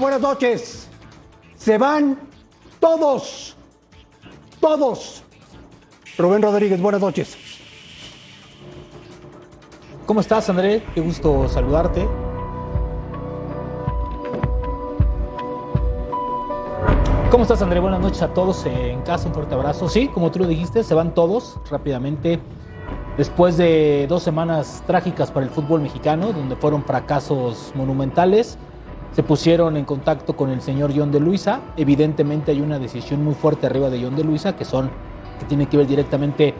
[0.00, 0.88] Buenas noches.
[1.56, 2.18] Se van
[2.80, 3.56] todos.
[4.60, 5.22] Todos.
[6.18, 7.36] Rubén Rodríguez, buenas noches.
[10.04, 10.82] ¿Cómo estás, André?
[10.94, 12.08] Qué gusto saludarte.
[17.30, 17.78] ¿Cómo estás, André?
[17.78, 19.28] Buenas noches a todos en casa.
[19.28, 19.88] Un fuerte abrazo.
[19.88, 22.40] Sí, como tú lo dijiste, se van todos rápidamente.
[23.16, 28.58] Después de dos semanas trágicas para el fútbol mexicano, donde fueron fracasos monumentales,
[29.14, 31.60] se pusieron en contacto con el señor John de Luisa.
[31.76, 34.90] Evidentemente hay una decisión muy fuerte arriba de John de Luisa, que son
[35.38, 36.54] que tiene que ver directamente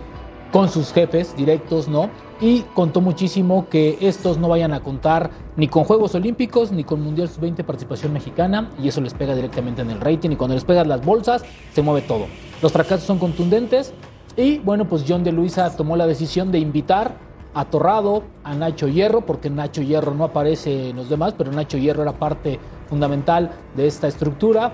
[0.52, 2.10] con sus jefes directos, ¿no?
[2.40, 7.02] Y contó muchísimo que estos no vayan a contar ni con Juegos Olímpicos ni con
[7.02, 10.64] Mundial Sub-20 participación mexicana y eso les pega directamente en el rating y cuando les
[10.64, 12.26] pegan las bolsas se mueve todo.
[12.62, 13.94] Los fracasos son contundentes
[14.36, 17.16] y bueno, pues John de Luisa tomó la decisión de invitar
[17.54, 21.78] a Torrado, a Nacho Hierro, porque Nacho Hierro no aparece en los demás, pero Nacho
[21.78, 24.72] Hierro era parte fundamental de esta estructura,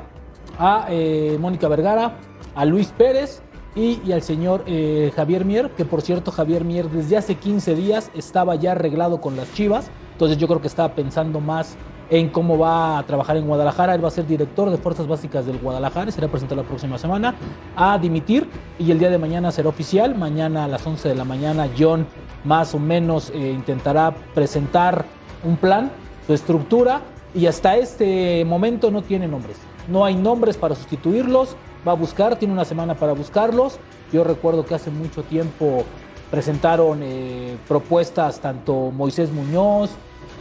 [0.59, 2.17] a eh, Mónica Vergara,
[2.55, 3.43] a Luis Pérez
[3.75, 8.11] y, al señor eh, Javier Mier, que por cierto Javier Mier desde hace 15 días
[8.15, 11.77] estaba ya arreglado con las Chivas, entonces yo creo que estaba pensando más
[12.11, 15.47] en cómo va a trabajar en Guadalajara, él va a ser director de Fuerzas Básicas
[15.47, 17.37] del Guadalajara, será presentado la próxima semana,
[17.77, 21.25] a dimitir y el día de mañana será oficial, mañana a las 11 de la
[21.25, 22.07] mañana John
[22.45, 25.05] más o menos eh, intentará presentar
[25.45, 25.91] un plan,
[26.27, 27.01] su estructura
[27.33, 29.57] y hasta este momento no tiene nombres,
[29.89, 33.79] no hay nombres para sustituirlos, va a buscar, tiene una semana para buscarlos.
[34.13, 35.85] Yo recuerdo que hace mucho tiempo
[36.31, 39.91] presentaron eh, propuestas tanto Moisés Muñoz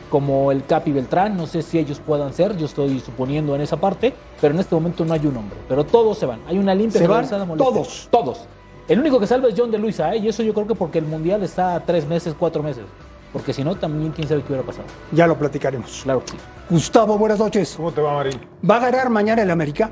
[0.09, 3.77] como el Capi Beltrán, no sé si ellos puedan ser, yo estoy suponiendo en esa
[3.77, 6.73] parte, pero en este momento no hay un hombre, pero todos se van, hay una
[6.75, 8.45] limpia se van todos, todos.
[8.87, 10.17] El único que salva es John de Luisa, ¿eh?
[10.17, 12.85] y eso yo creo que porque el Mundial está a tres meses, cuatro meses.
[13.31, 14.87] Porque si no, también quién sabe qué hubiera pasado.
[15.11, 16.01] Ya lo platicaremos.
[16.01, 16.37] Claro que sí.
[16.69, 17.75] Gustavo, buenas noches.
[17.77, 18.39] ¿Cómo te va, Marín?
[18.67, 19.91] ¿Va a ganar mañana el América?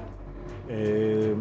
[0.67, 1.35] Eh,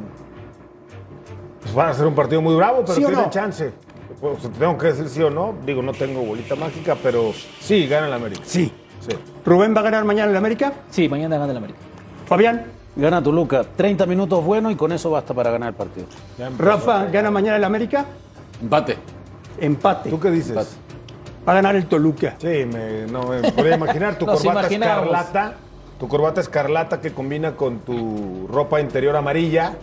[1.63, 3.73] pues van a ser un partido muy bravo, pero tiene chance.
[4.21, 5.55] Pues, tengo que decir sí o no.
[5.65, 8.43] Digo, no tengo bolita mágica, pero sí, gana el América.
[8.45, 8.73] Sí.
[9.07, 9.17] sí.
[9.45, 10.73] ¿Rubén va a ganar mañana el América?
[10.91, 11.79] Sí, mañana gana el América.
[12.27, 12.65] Fabián.
[12.97, 13.63] Gana Toluca.
[13.77, 16.07] 30 minutos bueno y con eso basta para ganar el partido.
[16.59, 18.07] Rafa, ¿gana mañana el América?
[18.63, 18.97] Empate.
[19.61, 20.09] Empate.
[20.09, 20.79] ¿Tú qué dices?
[21.47, 22.37] Va a ganar el Toluca.
[22.39, 24.19] Sí, me, no me podría imaginar.
[24.19, 25.55] Tu corbata escarlata.
[26.01, 29.75] Tu corbata escarlata que combina con tu ropa interior amarilla.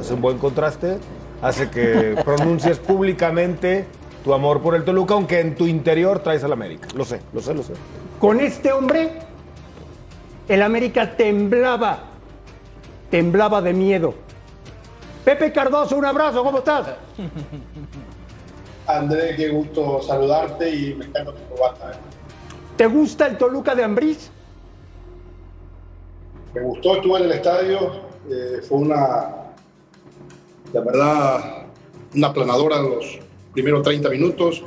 [0.00, 0.98] Es un buen contraste
[1.42, 3.84] hace que pronuncies públicamente
[4.24, 6.88] tu amor por el Toluca, aunque en tu interior traes al América.
[6.94, 7.74] Lo sé, lo sé, lo sé.
[8.20, 9.10] Con este hombre,
[10.48, 11.98] el América temblaba,
[13.10, 14.14] temblaba de miedo.
[15.24, 16.86] Pepe Cardoso, un abrazo, ¿cómo estás?
[18.86, 21.92] André, qué gusto saludarte y me encanta tu corbata.
[21.92, 21.96] ¿eh?
[22.76, 24.30] ¿Te gusta el Toluca de Ambriz?
[26.54, 27.78] Me gustó, estuve en el estadio,
[28.30, 29.41] eh, fue una,
[30.72, 31.66] la verdad,
[32.14, 33.18] una aplanadora los
[33.52, 34.62] primeros 30 minutos.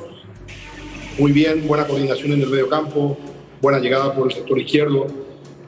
[1.18, 3.18] Muy bien, buena coordinación en el medio campo,
[3.62, 5.08] buena llegada por el sector izquierdo,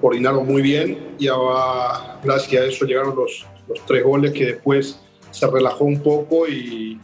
[0.02, 5.00] coordinaron muy bien y ahora, gracias a eso llegaron los, los tres goles que después
[5.32, 7.00] se relajó un poco y,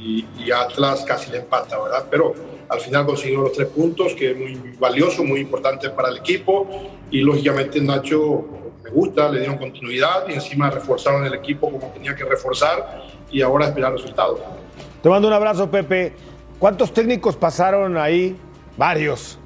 [0.00, 2.06] y, Atlas casi le empata, ¿verdad?
[2.10, 2.34] Pero
[2.68, 6.66] al final consiguió los tres puntos, que es muy valioso, muy importante para el equipo
[7.10, 8.46] y lógicamente Nacho
[8.90, 13.66] gusta, le dieron continuidad y encima reforzaron el equipo como tenía que reforzar y ahora
[13.66, 14.40] esperar resultados.
[15.02, 16.12] Te mando un abrazo, Pepe.
[16.58, 18.36] ¿Cuántos técnicos pasaron ahí?
[18.76, 19.38] Varios.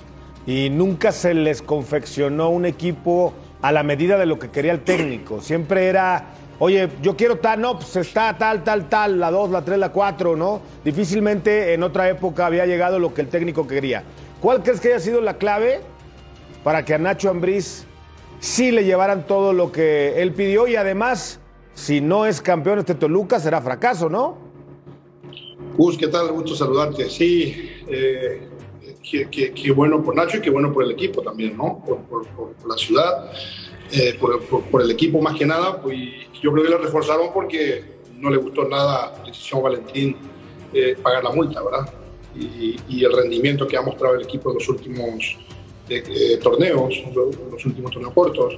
[0.46, 4.80] Y nunca se les confeccionó un equipo a la medida de lo que quería el
[4.80, 5.40] técnico.
[5.40, 9.62] Siempre era, oye, yo quiero tal, no, pues está tal, tal, tal, la 2, la
[9.62, 10.60] 3, la 4, ¿no?
[10.84, 14.02] Difícilmente en otra época había llegado lo que el técnico quería.
[14.40, 15.80] ¿Cuál crees que haya sido la clave
[16.64, 17.86] para que a Nacho Ambriz
[18.42, 21.38] sí le llevaran todo lo que él pidió y además,
[21.74, 24.36] si no es campeón este Toluca, será fracaso, ¿no?
[25.76, 26.32] Gus, ¿qué tal?
[26.32, 27.08] Gusto saludarte.
[27.08, 28.48] Sí, eh,
[29.30, 31.82] qué, bueno por Nacho y qué bueno por el equipo también, ¿no?
[31.86, 33.32] Por, la ciudad,
[33.92, 35.80] eh, por, el equipo más que nada.
[35.80, 35.96] Pues,
[36.42, 37.84] yo creo que lo reforzaron porque
[38.16, 40.16] no le gustó nada a decisión Valentín
[40.74, 41.94] eh, pagar la multa, ¿verdad?
[42.34, 45.38] Y, y, el rendimiento que ha mostrado el equipo en los últimos
[46.00, 48.56] de, torneos, los últimos torneos cortos.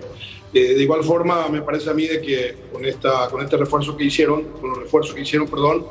[0.52, 3.96] Eh, de igual forma, me parece a mí de que con, esta, con este refuerzo
[3.96, 5.84] que hicieron, con los refuerzos que hicieron, perdón,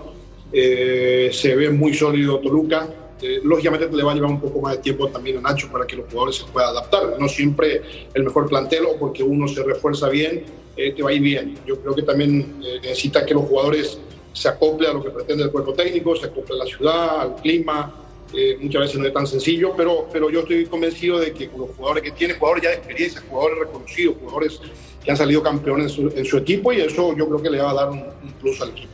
[0.54, 2.88] eh, se ve muy sólido Toluca.
[3.22, 5.86] Eh, lógicamente le va a llevar un poco más de tiempo también a Nacho para
[5.86, 7.16] que los jugadores se puedan adaptar.
[7.20, 7.82] No siempre
[8.14, 11.58] el mejor plantel o porque uno se refuerza bien, te va a ir bien.
[11.66, 14.00] Yo creo que también necesita que los jugadores
[14.34, 17.36] se acoplen a lo que pretende el cuerpo técnico, se acople a la ciudad, al
[17.36, 18.03] clima,
[18.36, 21.62] eh, muchas veces no es tan sencillo, pero, pero yo estoy convencido de que con
[21.62, 24.62] los jugadores que tiene, jugadores ya de experiencia, jugadores reconocidos, jugadores
[25.04, 27.74] que han salido campeones en su, equipo y eso yo creo que le va a
[27.74, 28.04] dar un,
[28.42, 28.92] plus al equipo.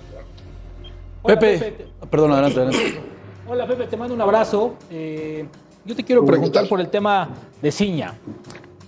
[1.25, 2.77] Pepe, perdón, adelante,
[3.47, 4.75] Hola Pepe, te mando un abrazo.
[4.91, 5.45] Eh,
[5.83, 7.29] yo te quiero preguntar por el tema
[7.61, 8.15] de Ciña.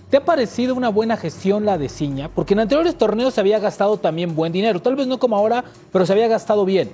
[0.09, 2.30] ¿Te ha parecido una buena gestión la de Ciña?
[2.30, 4.81] Porque en anteriores torneos se había gastado también buen dinero.
[4.81, 6.92] Tal vez no como ahora, pero se había gastado bien.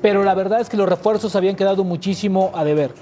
[0.00, 2.92] Pero la verdad es que los refuerzos habían quedado muchísimo a deber.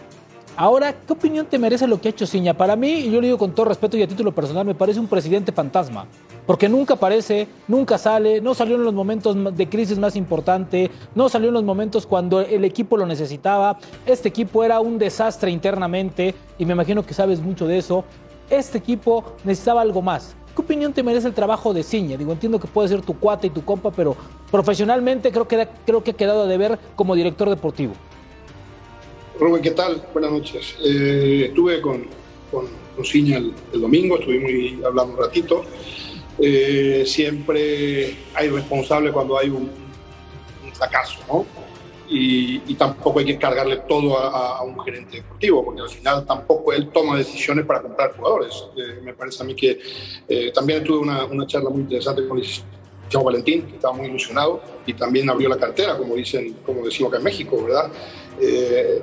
[0.59, 2.55] Ahora, ¿qué opinión te merece lo que ha hecho Ciña?
[2.55, 4.99] Para mí, y yo lo digo con todo respeto y a título personal, me parece
[4.99, 6.07] un presidente fantasma.
[6.47, 11.29] Porque nunca aparece, nunca sale, no salió en los momentos de crisis más importante, no
[11.29, 13.77] salió en los momentos cuando el equipo lo necesitaba.
[14.07, 18.05] Este equipo era un desastre internamente y me imagino que sabes mucho de eso
[18.51, 20.35] este equipo necesitaba algo más.
[20.57, 22.17] ¿Qué opinión te merece el trabajo de Ciña?
[22.17, 24.17] Digo, entiendo que puede ser tu cuate y tu compa, pero
[24.51, 27.93] profesionalmente creo que, creo que ha quedado de ver como director deportivo.
[29.39, 30.03] Rubén, ¿qué tal?
[30.15, 30.75] Buenas noches.
[30.83, 32.07] Eh, estuve con,
[32.51, 32.67] con,
[33.05, 35.63] Ciña el, domingo, estuvimos hablando un ratito.
[36.39, 39.71] Eh, siempre hay responsable cuando hay un
[40.73, 41.66] fracaso, ¿no?
[42.09, 46.89] Y, tampoco hay que cargarle todo a, un gerente deportivo, porque al final tampoco él
[46.91, 48.65] toma decisiones para comprar jugadores.
[48.77, 49.81] Eh, me parece a mí que
[50.29, 52.41] eh, también tuve una, una, charla muy interesante con
[53.09, 57.11] Chavo Valentín, que estaba muy ilusionado y también abrió la cartera, como dicen, como decimos
[57.11, 57.91] acá en México, ¿verdad?
[58.41, 59.01] Eh,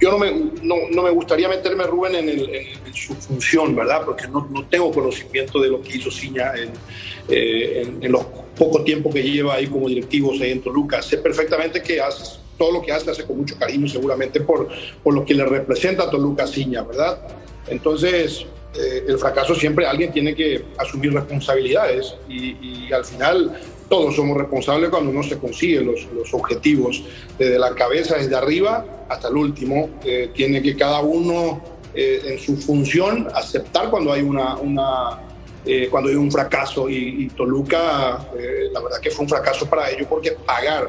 [0.00, 4.02] yo no me, no, no, me gustaría meterme, Rubén, en, su función, ¿verdad?
[4.04, 8.24] Porque no, no, tengo conocimiento de lo que hizo Ciña en, en los
[8.58, 11.00] poco tiempo que lleva ahí como directivo en Toluca.
[11.00, 14.68] Sé perfectamente que hace, todo lo que hace hace con mucho cariño, seguramente por,
[15.02, 17.20] por lo que le representa a Toluca Ciña, ¿verdad?
[17.68, 18.44] Entonces,
[18.74, 24.90] eh, el fracaso siempre alguien tiene que asumir responsabilidades y, al final todos somos responsables
[24.90, 27.02] cuando no se consiguen los, los objetivos.
[27.38, 31.60] Desde la cabeza, desde arriba hasta el último, eh, tiene que cada uno
[31.94, 35.20] eh, en su función aceptar cuando hay una, una
[35.64, 38.26] eh, cuando hay un fracaso y, Toluca,
[38.72, 40.88] la verdad que fue un fracaso para ellos porque pagar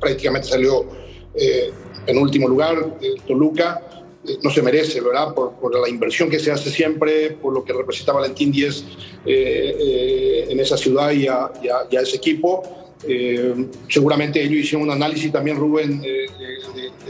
[0.00, 0.86] prácticamente salió
[1.34, 2.76] en último lugar.
[3.26, 4.03] Toluca
[4.42, 5.34] no se merece, ¿verdad?
[5.34, 8.84] Por, la inversión que se hace siempre, por lo que representa Valentín Díez
[9.26, 11.50] en esa ciudad y a,
[11.90, 12.62] ese equipo.
[13.88, 16.26] seguramente ellos hicieron un análisis también, Rubén, de,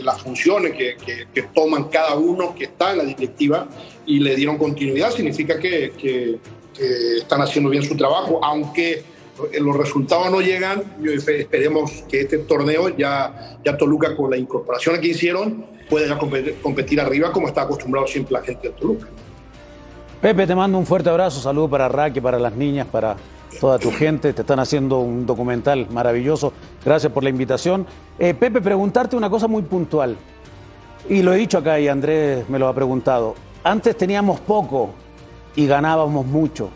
[0.03, 3.69] las funciones que, toman cada uno que está en la directiva
[4.07, 6.39] y le dieron continuidad, significa que, que,
[7.19, 9.05] están haciendo bien su trabajo, aunque
[9.61, 15.09] los resultados no llegan, esperemos que este torneo ya, ya Toluca con la incorporación que
[15.09, 19.09] hicieron pueda competir, arriba como está acostumbrado siempre la gente de Toluca.
[20.21, 23.17] Pepe, te mando un fuerte abrazo, saludo para Raque, para las niñas, para
[23.61, 26.53] toda tu gente, te están haciendo un documental maravilloso,
[26.85, 27.87] gracias por la invitación.
[28.19, 30.17] Eh, Pepe, preguntarte una cosa muy puntual,
[31.09, 34.91] y lo he dicho acá y Andrés me lo ha preguntado, antes teníamos poco
[35.55, 36.71] y ganábamos mucho.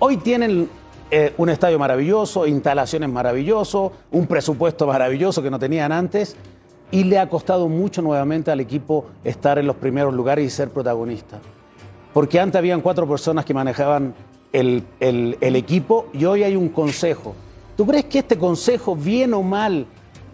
[0.00, 0.68] Hoy tienen
[1.10, 6.36] eh, un estadio maravilloso, instalaciones maravillosas, un presupuesto maravilloso que no tenían antes
[6.90, 10.70] y le ha costado mucho nuevamente al equipo estar en los primeros lugares y ser
[10.70, 11.38] protagonista.
[12.12, 14.14] Porque antes habían cuatro personas que manejaban
[14.52, 17.34] el, el equipo y hoy hay un consejo.
[17.76, 19.86] ¿Tú crees que este consejo, bien o mal,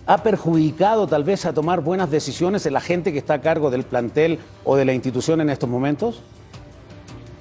[0.06, 3.70] ha perjudicado tal vez a tomar buenas decisiones en la gente que está a cargo
[3.70, 6.22] del plantel o de la institución en estos momentos?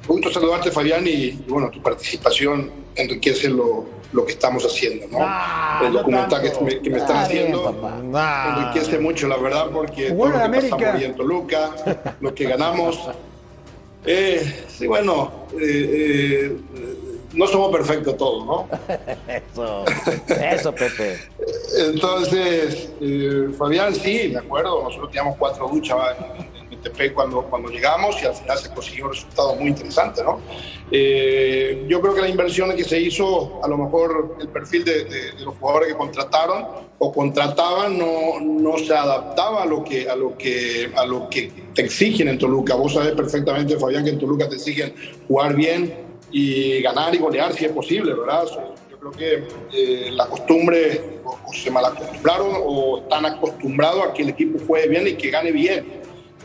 [0.08, 5.18] Un gusto saludarte, Fabián, y, bueno, tu participación enriquece lo, lo que estamos haciendo, ¿no?
[5.22, 7.76] Ah, el documental que me, que me, están haciendo
[8.58, 11.76] enriquece mucho, la verdad, porque todo lo que pasamos en Toluca,
[12.22, 13.00] lo que ganamos.
[14.08, 16.58] Eh, sí, bueno, eh, eh,
[17.36, 18.68] no somos perfectos todos, ¿no?
[19.28, 19.86] eso,
[20.42, 21.20] eso, Pepe.
[21.78, 26.56] Entonces, eh, Fabián, sí, me acuerdo, nosotros teníamos cuatro duchas en,
[26.98, 30.40] en cuando, cuando llegamos y al final se consiguió un resultado muy interesante, ¿no?
[30.92, 35.34] Eh, yo creo que la inversión que se hizo, a lo mejor el perfil de,
[35.40, 36.66] los jugadores que contrataron
[37.00, 41.52] o contrataban no, no se adaptaba a lo, que, a, lo que, a lo que
[41.74, 42.76] te exigen en Toluca.
[42.76, 44.94] Vos sabés perfectamente, Fabián, que en Toluca te exigen
[45.28, 46.05] jugar bien,
[46.38, 48.44] y ganar y golear si es posible, ¿verdad?
[48.92, 54.24] Yo creo que eh, la costumbre, o, se mal acostumbraron o están acostumbrados a que
[54.24, 55.86] el equipo juegue bien y que gane bien.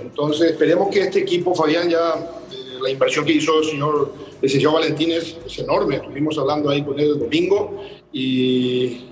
[0.01, 2.15] Entonces, esperemos que este equipo, Fabián, ya
[2.53, 4.15] eh, la inversión que hizo el señor,
[4.47, 5.97] señor Valentín es, enorme.
[5.97, 7.83] Estuvimos hablando ahí con él el domingo
[8.13, 9.07] y,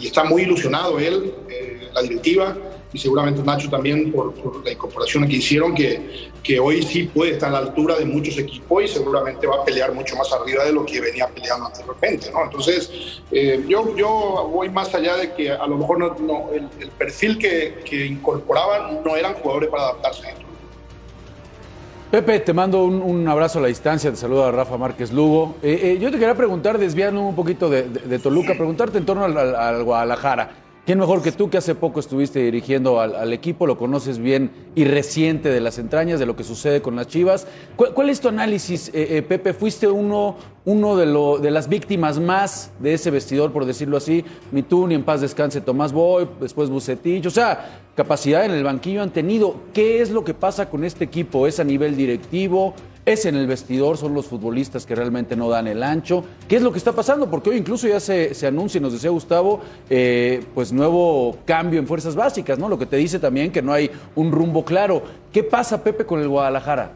[0.00, 2.56] está muy ilusionado él, eh, la directiva.
[2.92, 7.48] Y seguramente Nacho también por, la incorporación que hicieron, que, que hoy sí puede estar
[7.50, 10.72] a la altura de muchos equipos y seguramente va a pelear mucho más arriba de
[10.72, 12.30] lo que venía peleando anteriormente.
[12.32, 12.44] ¿no?
[12.44, 12.90] Entonces,
[13.30, 16.68] eh, yo, yo voy más allá de que a lo mejor no, el,
[16.98, 20.44] perfil que, que, incorporaban no eran jugadores para adaptarse a esto.
[22.10, 25.54] Pepe, te mando un, abrazo a la distancia, te saluda a Rafa Márquez Lugo.
[25.62, 29.84] Eh, eh, yo te quería preguntar, desviando un poquito de, Toluca, preguntarte en torno al
[29.84, 30.69] Guadalajara.
[30.86, 34.84] ¿Quién mejor que tú, que hace poco estuviste dirigiendo al, equipo, lo conoces bien y
[34.84, 37.46] reciente de las entrañas, de lo que sucede con las Chivas?
[37.76, 39.52] ¿Cuál, es tu análisis, eh, eh, Pepe?
[39.52, 41.06] ¿Fuiste uno, uno de,
[41.42, 44.24] de las víctimas más de ese vestidor, por decirlo así?
[44.52, 47.26] Ni tú, ni en paz descanse Tomás Boy, después Bucetich.
[47.26, 49.56] O sea, capacidad en el banquillo han tenido.
[49.74, 51.46] ¿Qué es lo que pasa con este equipo?
[51.46, 52.74] ¿Es a nivel directivo?
[53.12, 56.24] Es en el vestidor, son los futbolistas que realmente no dan el ancho.
[56.48, 57.30] ¿Qué es lo que está pasando?
[57.30, 61.78] Porque hoy incluso ya se, se anuncia, y nos decía Gustavo, eh, pues nuevo cambio
[61.78, 62.68] en fuerzas básicas, ¿no?
[62.68, 65.02] Lo que te dice también que no hay un rumbo claro.
[65.32, 66.92] ¿Qué pasa, Pepe, con el Guadalajara?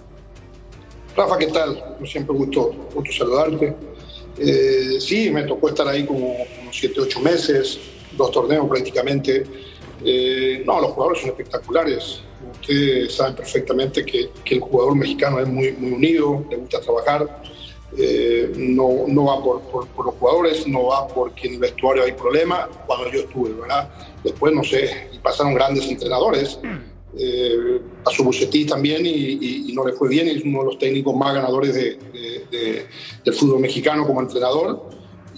[1.17, 1.97] Rafa, ¿qué tal?
[2.05, 3.75] Siempre gusto, gusto saludarte.
[4.39, 7.79] Eh, sí, me tocó estar ahí como, como siete, ocho meses,
[8.17, 9.45] dos torneos prácticamente.
[10.05, 12.23] Eh, no, los jugadores son espectaculares
[12.65, 17.43] ustedes saben perfectamente que, que, el jugador mexicano es muy, muy unido, le gusta trabajar,
[17.97, 22.13] eh, no, no, va por, por, los jugadores, no va porque en el vestuario hay
[22.13, 23.91] problemas, cuando yo estuve, ¿verdad?
[24.23, 26.59] Después, no sé, pasaron grandes entrenadores,
[27.17, 31.15] eh, a su Bucetí también y, no le fue bien, es uno de los técnicos
[31.15, 32.87] más ganadores de,
[33.25, 34.89] del fútbol mexicano como entrenador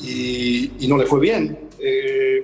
[0.01, 1.69] y, no le fue bien.
[1.79, 2.43] Eh,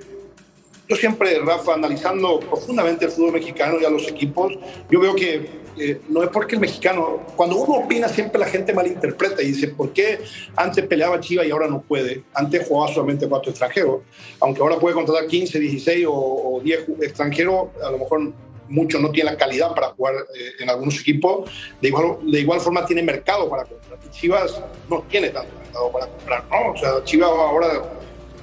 [0.87, 4.53] yo siempre, Rafa, analizando profundamente el fútbol mexicano y a los equipos,
[4.89, 8.73] yo veo que eh, no es porque el mexicano, cuando uno opina siempre la gente
[8.73, 10.19] malinterpreta y dice, ¿por qué
[10.55, 12.23] antes peleaba Chiva y ahora no puede?
[12.33, 14.01] Antes jugaba solamente cuatro extranjeros,
[14.39, 18.33] aunque ahora puede contratar 15, 16 o, 10 extranjeros, a lo mejor
[18.67, 21.49] muchos no tienen la calidad para jugar eh, en algunos equipos,
[21.81, 23.99] de igual, de igual forma tiene mercado para comprar.
[24.05, 26.71] Y Chivas no tiene tanto mercado para comprar, ¿no?
[26.71, 27.83] O sea, Chivas ahora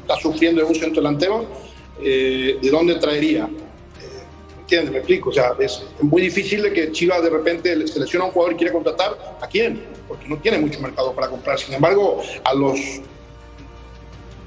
[0.00, 1.46] está sufriendo de un centro delantero
[2.02, 3.48] eh, ¿de dónde traería?
[4.60, 4.92] ¿Entiendes?
[4.92, 5.30] Me explico.
[5.30, 8.56] O sea, es muy difícil de que Chivas de repente seleccione a un jugador y
[8.56, 9.36] quiere contratar.
[9.40, 9.82] ¿A quién?
[10.06, 11.58] Porque no tiene mucho mercado para comprar.
[11.58, 12.78] Sin embargo, a los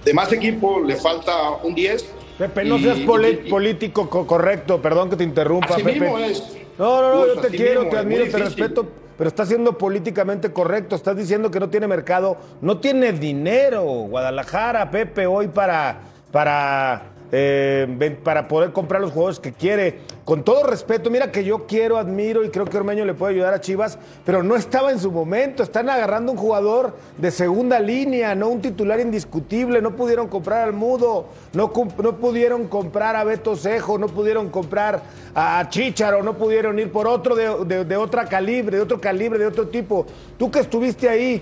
[0.05, 2.05] demás equipos le falta un 10.
[2.38, 5.75] Pepe, no seas político correcto, perdón que te interrumpa.
[5.75, 6.43] Así mismo es.
[6.77, 10.95] No, no, no, yo te quiero, te admiro, te respeto, pero estás siendo políticamente correcto.
[10.95, 13.83] Estás diciendo que no tiene mercado, no tiene dinero.
[13.83, 20.01] Guadalajara, Pepe, hoy para, para eh, para poder comprar los jugadores que quiere.
[20.23, 23.55] Con todo respeto, mira que yo quiero, admiro y creo que Ormeño le puede ayudar
[23.55, 25.63] a Chivas, pero no estaba en su momento.
[25.63, 29.81] Están agarrando un jugador de segunda línea, no un titular indiscutible.
[29.81, 31.73] No pudieron comprar al Mudo, no,
[32.03, 35.01] no pudieron comprar a Beto Cejo, no pudieron comprar
[35.33, 39.47] a Chicharo, no pudieron ir por otro de, de otra calibre, de otro calibre, de
[39.47, 40.05] otro tipo.
[40.37, 41.41] Tú que estuviste ahí,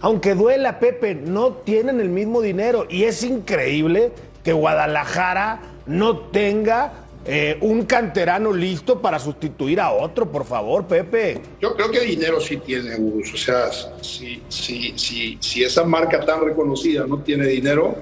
[0.00, 7.02] aunque duela, Pepe, no tienen el mismo dinero y es increíble que Guadalajara no tenga
[7.24, 11.40] eh, un canterano listo para sustituir a otro, por favor, Pepe.
[11.60, 13.32] Yo creo que dinero sí tiene, Gus.
[13.34, 13.70] O sea,
[14.00, 17.94] si, si, si, si esa marca tan reconocida no tiene dinero,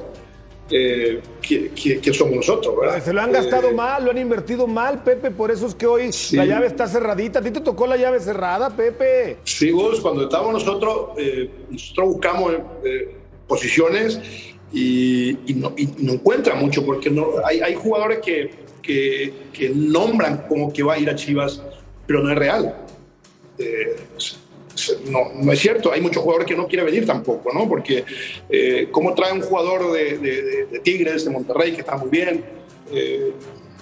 [0.71, 2.75] eh, ¿qué, somos nosotros?
[2.81, 3.05] ¿verdad?
[3.05, 5.31] Se lo han gastado eh, mal, lo han invertido mal, Pepe.
[5.31, 7.41] Por eso es que hoy la llave está cerradita.
[7.41, 9.37] ¿A ti te tocó la llave cerrada, Pepe?
[9.45, 10.01] Sí, Gus.
[10.01, 11.11] Cuando estábamos nosotros,
[11.71, 12.53] nosotros buscamos
[13.47, 14.19] posiciones
[14.73, 18.51] y, no, encuentra mucho porque no, hay, hay jugadores que,
[18.83, 21.63] que, nombran como que va a ir a Chivas,
[22.07, 22.77] pero no es real.
[23.59, 23.97] Eh,
[25.11, 27.69] no, no, es cierto, hay muchos jugadores que no quieren venir tampoco, ¿no?
[27.69, 28.05] Porque
[28.49, 32.45] eh, ¿cómo trae un jugador de, de, Tigres, de Monterrey, que está muy bien?
[32.93, 33.33] Eh,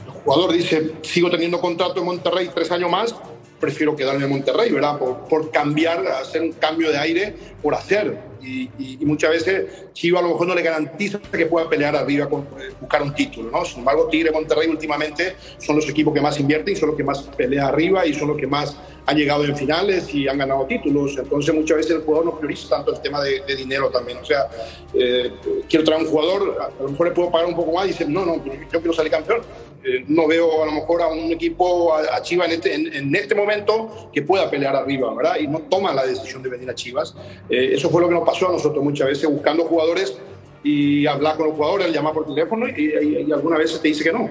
[0.06, 3.14] el jugador dice, sigo teniendo contrato en Monterrey tres años más,
[3.60, 4.98] prefiero quedarme en Monterrey, ¿verdad?
[4.98, 10.26] Por, por cambiar, hacer un cambio de aire, por hacer y, muchas veces Chivas a
[10.26, 13.64] lo mejor no le garantiza que pueda pelear arriba con eh, buscar un título, ¿no?
[13.64, 17.04] Sin embargo, Tigre Monterrey últimamente son los equipos que más invierten y son los que
[17.04, 18.76] más pelean arriba y son los que más
[19.08, 21.16] han llegado en finales y han ganado títulos.
[21.16, 24.18] Entonces, muchas veces el jugador no prioriza tanto el tema de, dinero también.
[24.18, 24.50] O sea,
[24.92, 25.32] eh,
[25.66, 28.04] quiero traer un jugador, a lo mejor le puedo pagar un poco más y dice,
[28.04, 29.40] no, no, yo quiero salir campeón.
[29.82, 33.34] Eh, no veo a lo mejor a un equipo, a, Chivas en este, en, este
[33.34, 35.36] momento, que pueda pelear arriba, ¿verdad?
[35.40, 37.14] Y no toma la decisión de venir a Chivas.
[37.48, 40.18] eso fue lo que nos pasó a nosotros muchas veces buscando jugadores
[40.62, 44.28] y hablar con los jugadores, llamar por teléfono y, algunas veces te dice que no.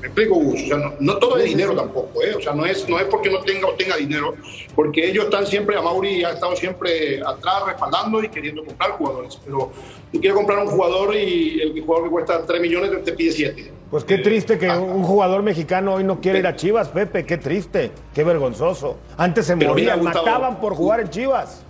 [0.00, 0.62] Me explico, Gus.
[0.62, 2.34] O sea, no, no todo es dinero tampoco, ¿eh?
[2.34, 4.34] O sea, no es, no es porque no tenga o tenga dinero,
[4.74, 9.38] porque ellos están siempre, a Mauri ha estado siempre atrás respaldando y queriendo comprar jugadores.
[9.44, 9.72] Pero
[10.12, 13.72] tú quieres comprar un jugador y el jugador que cuesta 3 millones te pide 7.
[13.90, 17.24] Pues qué triste que un jugador mexicano hoy no quiere ir a Chivas, Pepe.
[17.24, 18.96] Qué triste, qué vergonzoso.
[19.16, 21.62] Antes se morían, mataban por jugar en Chivas.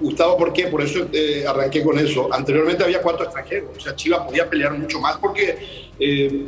[0.00, 0.66] Gustavo, ¿por qué?
[0.66, 2.28] Por eso eh, arranqué con eso.
[2.32, 5.56] Anteriormente había cuatro extranjeros, o sea, Chivas podía pelear mucho más porque
[5.98, 6.44] eh,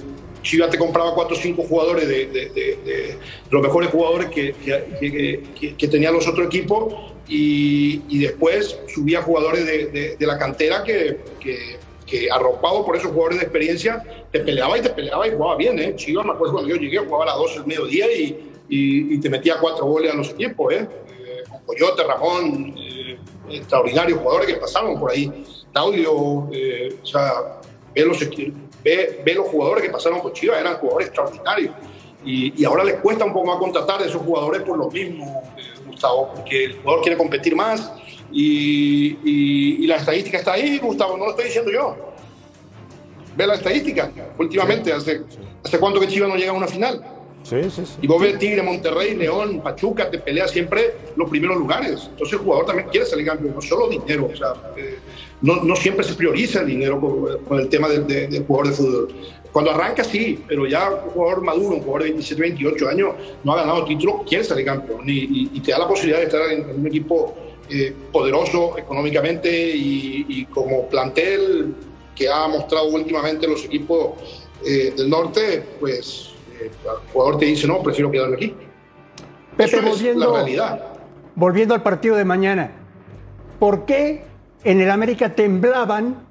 [0.47, 3.19] Chivas te compraba cuatro o cinco jugadores de,
[3.51, 4.55] los mejores jugadores que,
[5.77, 6.95] que- tenían los otros equipos
[7.29, 14.01] y, después subía jugadores de, la cantera que, que, arropado por esos jugadores de experiencia
[14.31, 15.77] te peleaba y te peleaba y jugaba bien.
[15.81, 15.95] ¿eh?
[15.97, 19.21] Chivas, me acuerdo cuando yo llegué, jugaba a las 12 del mediodía y, y- y
[19.21, 20.73] te metía cuatro goles a los equipos.
[20.73, 20.87] ¿eh?
[21.09, 23.19] Eh, con Coyote, Ramón, eh,
[23.51, 25.33] extraordinarios jugadores que pasaron por ahí.
[25.73, 27.33] Claudio, eh, o sea,
[27.97, 28.19] los,
[28.87, 31.75] ve, ve los jugadores que pasaron por Chivas, eran jugadores extraordinarios.
[32.25, 35.43] Y, y ahora les cuesta un poco más contratar a esos jugadores por lo mismo,
[35.59, 37.93] eh, Gustavo, porque el jugador quiere competir más
[38.33, 41.97] y, y- y la estadística está ahí, Gustavo, no lo estoy diciendo yo.
[43.37, 45.21] Ve la estadística, últimamente, hace,
[45.65, 47.05] ¿hace cuánto que Chivas no llega a una final?
[48.03, 52.09] Y vos ves Tigre, Monterrey, León, Pachuca, te pelea siempre los primeros lugares.
[52.11, 54.29] Entonces el jugador también quiere salir campeón, no solo dinero.
[54.33, 54.99] O sea, eh,
[55.43, 57.01] no, no siempre se prioriza el dinero
[57.47, 59.09] con, el tema del, de- del jugador de fútbol.
[59.53, 63.53] Cuando arranca sí, pero ya un jugador maduro, un jugador de 27, 28 años, no
[63.55, 66.87] ha ganado título, quiere salir campeón y, te da la posibilidad de estar en, un
[66.87, 67.35] equipo
[67.71, 71.75] eh, poderoso económicamente y, como plantel
[72.15, 74.13] que ha mostrado últimamente los equipos
[74.63, 76.71] eh, del norte, pues el
[77.13, 78.55] jugador te dice, no, prefiero quedarme aquí.
[79.57, 80.85] Pepe, Eso es volviendo, la realidad.
[81.35, 82.71] volviendo al partido de mañana,
[83.59, 84.25] ¿por qué
[84.65, 86.27] en el América temblaban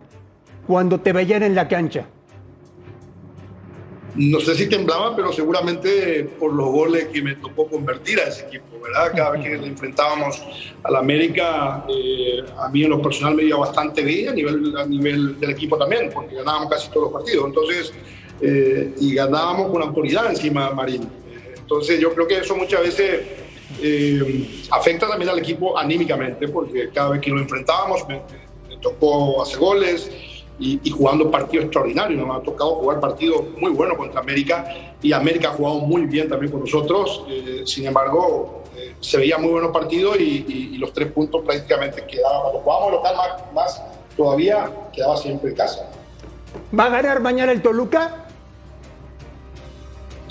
[0.67, 2.05] cuando te veían en la cancha?
[4.15, 8.45] No sé si temblaba, pero seguramente por los goles que me tocó convertir a ese
[8.47, 9.11] equipo, ¿verdad?
[9.13, 10.41] Cada vez que nos enfrentábamos
[10.83, 14.85] al América, eh, a mí en lo personal me iba bastante bien, a nivel, a
[14.85, 17.45] nivel del equipo también, porque ganábamos casi todos los partidos.
[17.47, 17.93] Entonces,
[18.41, 21.03] eh, y ganábamos con autoridad encima, Marín.
[21.03, 23.21] Eh, Entonces, yo creo que eso muchas veces
[23.81, 28.21] eh, afecta también al equipo anímicamente, porque cada vez que nos enfrentábamos me,
[28.69, 30.11] me tocó hacer goles
[30.59, 32.25] y, y jugando partidos extraordinarios.
[32.25, 34.65] Nos ha tocado jugar partidos muy buenos contra América
[35.01, 37.25] y América ha jugado muy bien también con nosotros.
[37.29, 41.41] Eh, sin embargo, eh, se veían muy buenos partidos y, y- y los tres puntos
[41.45, 42.41] prácticamente quedaban.
[42.43, 43.81] Cuando jugábamos local más, más
[44.15, 45.89] todavía, quedaba siempre en casa.
[46.77, 48.24] ¿Va a ganar mañana el Toluca?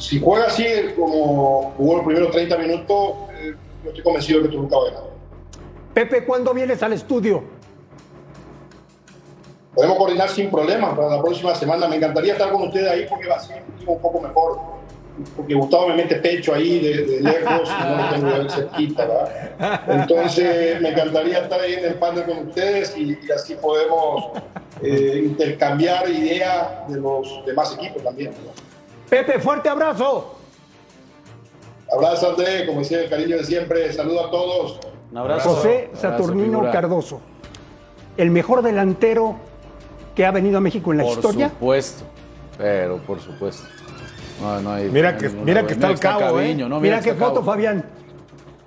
[0.05, 4.55] Si juega así como jugó los primeros 30 minutos, eh, yo estoy convencido de que
[4.55, 5.03] Toluca va a ganar.
[5.95, 7.43] Pepe, ¿cuándo vienes al estudio?
[9.75, 11.89] Podemos coordinar sin problemas para la próxima semana.
[11.89, 14.61] Me encantaría estar con ustedes ahí porque va a ser un equipo un poco mejor.
[15.37, 19.07] Porque Gustavo me mete pecho ahí de, de lejos y no lo tengo ahí cerquita,
[19.07, 19.83] ¿verdad?
[19.89, 24.33] Entonces me encantaría estar ahí en el panel con ustedes y, y así podemos
[24.83, 28.33] eh, intercambiar ideas de los demás equipos también.
[28.33, 28.74] ¿verdad?
[29.15, 30.35] Pepe, fuerte abrazo.
[31.93, 33.93] Abrazo, André, como decía el cariño de siempre.
[33.93, 34.81] Saludo a todos.
[35.13, 35.51] Un abrazo.
[35.51, 36.73] José abrazo, Saturnino figura.
[36.73, 37.21] Cardoso,
[38.17, 39.37] el mejor delantero
[40.17, 41.49] que ha venido a México en la Por historia.
[41.51, 42.05] supuesto.
[42.59, 43.63] Pero por supuesto.
[44.41, 46.53] No, no hay- Mira que- mira que está el cabo, ¿eh?
[46.57, 47.45] no, Mira que qué foto, Cabo.
[47.47, 47.85] Fabián.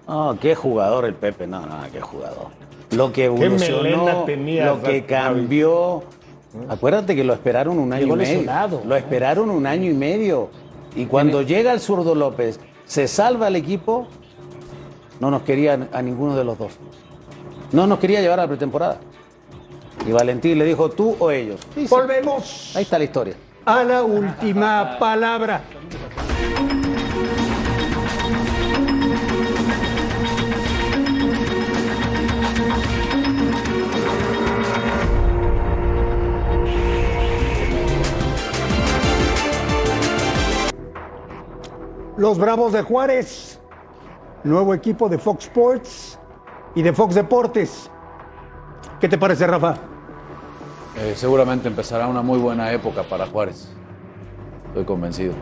[0.07, 2.47] No, qué jugador el Pepe, no, no, qué jugador.
[2.91, 6.03] Lo que evolucionó, tenía, lo que cambió.
[6.69, 8.81] Acuérdate que lo esperaron un año y medio.
[8.86, 10.49] Lo esperaron un año y medio.
[10.95, 14.07] Y cuando llega el zurdo López, se salva el equipo,
[15.19, 16.73] no nos quería a ninguno de los dos.
[17.71, 18.97] No nos quería llevar a la pretemporada.
[20.07, 21.60] Y Valentín le dijo, tú o ellos.
[21.89, 23.36] Volvemos Ahí está la historia.
[23.65, 25.62] a la última palabra.
[42.17, 43.60] Los Bravos de Juárez,
[44.43, 46.19] nuevo equipo de Fox Sports
[46.75, 47.91] y de Fox Deportes.
[48.99, 49.75] ¿Qué te parece, Rafa?
[50.97, 53.69] Eh, seguramente empezará una muy buena época para Juárez.
[54.69, 55.34] Estoy convencido.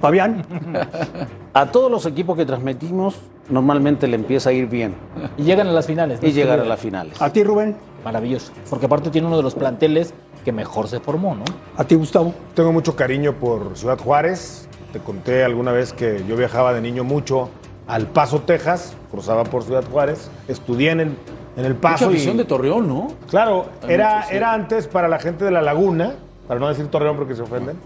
[0.00, 0.44] Fabián,
[1.52, 3.16] A todos los equipos que transmitimos,
[3.48, 4.94] normalmente le empieza a ir bien
[5.36, 6.22] Y llegan a las finales.
[6.22, 6.28] ¿no?
[6.28, 7.20] y llegar a Este, las finales.
[7.20, 8.52] a ti Rubén, Maravilloso.
[8.70, 10.14] Porque aparte tiene uno de los planteles
[10.44, 11.42] que mejor se formó, ¿no?
[11.76, 12.32] a ti Gustavo.
[12.54, 14.68] Tengo mucho cariño por Ciudad Juárez.
[14.92, 17.48] Te conté alguna vez que yo viajaba de niño mucho
[17.86, 18.96] al Paso, Texas.
[19.10, 20.30] Cruzaba por Ciudad Juárez.
[20.48, 21.08] Estudié en el,
[21.56, 22.06] en el Mucha Paso.
[22.08, 23.08] afición y, de Torreón, ¿no?
[23.28, 24.34] Claro, era, sí.
[24.36, 26.14] era antes para la gente de la laguna,
[26.48, 27.76] para no decir Torreón porque se ofenden.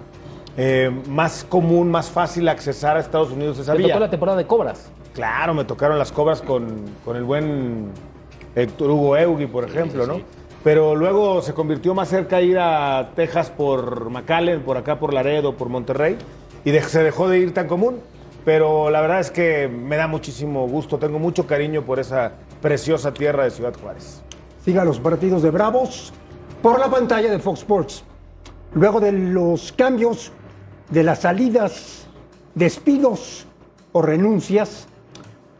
[0.57, 3.89] eh, más común, más fácil accesar a Estados Unidos esa Te vía.
[3.89, 4.91] tocó la temporada de cobras.
[5.13, 7.91] Claro, me tocaron las cobras con, con el buen
[8.55, 10.21] Héctor Hugo Eugui, por ejemplo, ¿no?
[10.65, 15.55] Pero luego se convirtió más cerca ir a Texas por McAllen, por acá por Laredo,
[15.57, 16.17] por Monterrey,
[16.65, 18.01] y se dejó de ir tan común.
[18.45, 23.15] Pero la verdad es que me da muchísimo gusto, tengo mucho cariño por esa preciosa
[23.15, 24.23] tierra de Ciudad Juárez.
[24.65, 26.13] Siga los partidos de Bravos
[26.63, 28.05] por la pantalla de Fox Sports.
[28.75, 30.31] Luego de los cambios,
[30.91, 32.07] de las salidas,
[32.55, 33.47] despidos
[33.93, 34.89] o renuncias,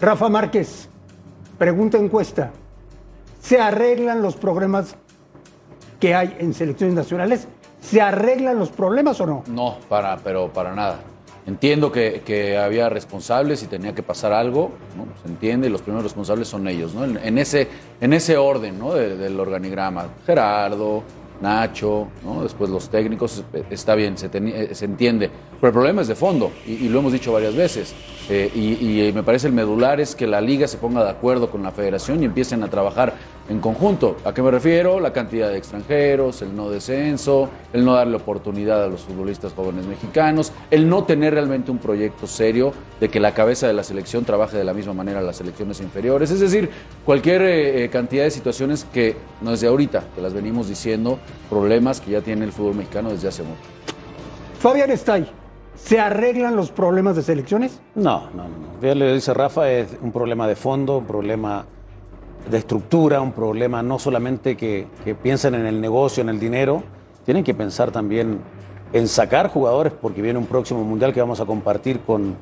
[0.01, 0.89] Rafa Márquez,
[1.57, 2.51] pregunta encuesta.
[3.41, 4.97] ¿Se arreglan los problemas
[6.01, 7.49] que hay en selecciones nacionales?
[7.85, 9.45] ¿Se arreglan los problemas o no?
[9.49, 11.01] No, para, pero para nada.
[11.47, 15.05] Entiendo que, que había responsables y tenía que pasar algo, ¿no?
[15.23, 17.05] Se entiende, y los primeros responsables son ellos, ¿no?
[17.05, 17.69] En, ese,
[18.01, 18.95] en ese orden, ¿no?
[18.95, 20.07] De- del organigrama.
[20.25, 21.03] Gerardo,
[21.43, 22.43] Nacho, ¿no?
[22.43, 25.31] Después los técnicos, eh, está bien, se, eh, se entiende.
[25.61, 27.95] Pero el problema es de fondo, y, lo hemos dicho varias veces.
[28.29, 31.51] Eh, y, y me parece el medular es que la liga se ponga de acuerdo
[31.51, 33.15] con la federación y empiecen a trabajar
[33.49, 34.17] en conjunto.
[34.25, 35.01] ¿A qué me refiero?
[35.01, 39.87] La cantidad de extranjeros, el no descenso, el no darle oportunidad a los futbolistas jóvenes
[39.87, 44.25] mexicanos, el no tener realmente un proyecto serio de que la cabeza de la selección
[44.25, 46.31] trabaje de la misma manera en las selecciones inferiores.
[46.31, 46.71] Es decir,
[47.05, 51.19] cualquier eh, eh, cantidad de situaciones que no es de ahorita, que las venimos diciendo,
[51.51, 53.61] problemas que ya tiene el fútbol mexicano desde hace mucho.
[54.59, 55.27] Fabián Estay,
[55.77, 57.81] ¿se arreglan los problemas de selecciones?
[57.95, 58.81] No, no, no.
[58.83, 61.65] Ya le dice Rafa, es un problema de fondo, un problema
[62.51, 66.83] de estructura, un problema no solamente que, que piensen en el negocio, en el dinero,
[67.25, 68.41] tienen que pensar también
[68.93, 72.37] en sacar jugadores porque viene un próximo mundial que vamos a compartir con,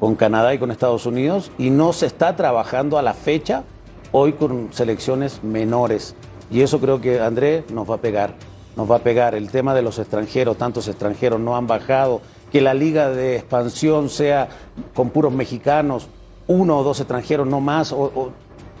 [0.00, 3.62] con Canadá y con Estados Unidos y no se está trabajando a la fecha
[4.10, 6.14] hoy con selecciones menores.
[6.50, 8.34] Y eso creo que André nos va a pegar,
[8.76, 9.34] nos va a pegar.
[9.34, 12.20] El tema de los extranjeros, tantos extranjeros no han bajado,
[12.52, 14.48] que la liga de expansión sea
[14.94, 16.06] con puros mexicanos,
[16.46, 18.32] uno o dos extranjeros no más, o, o-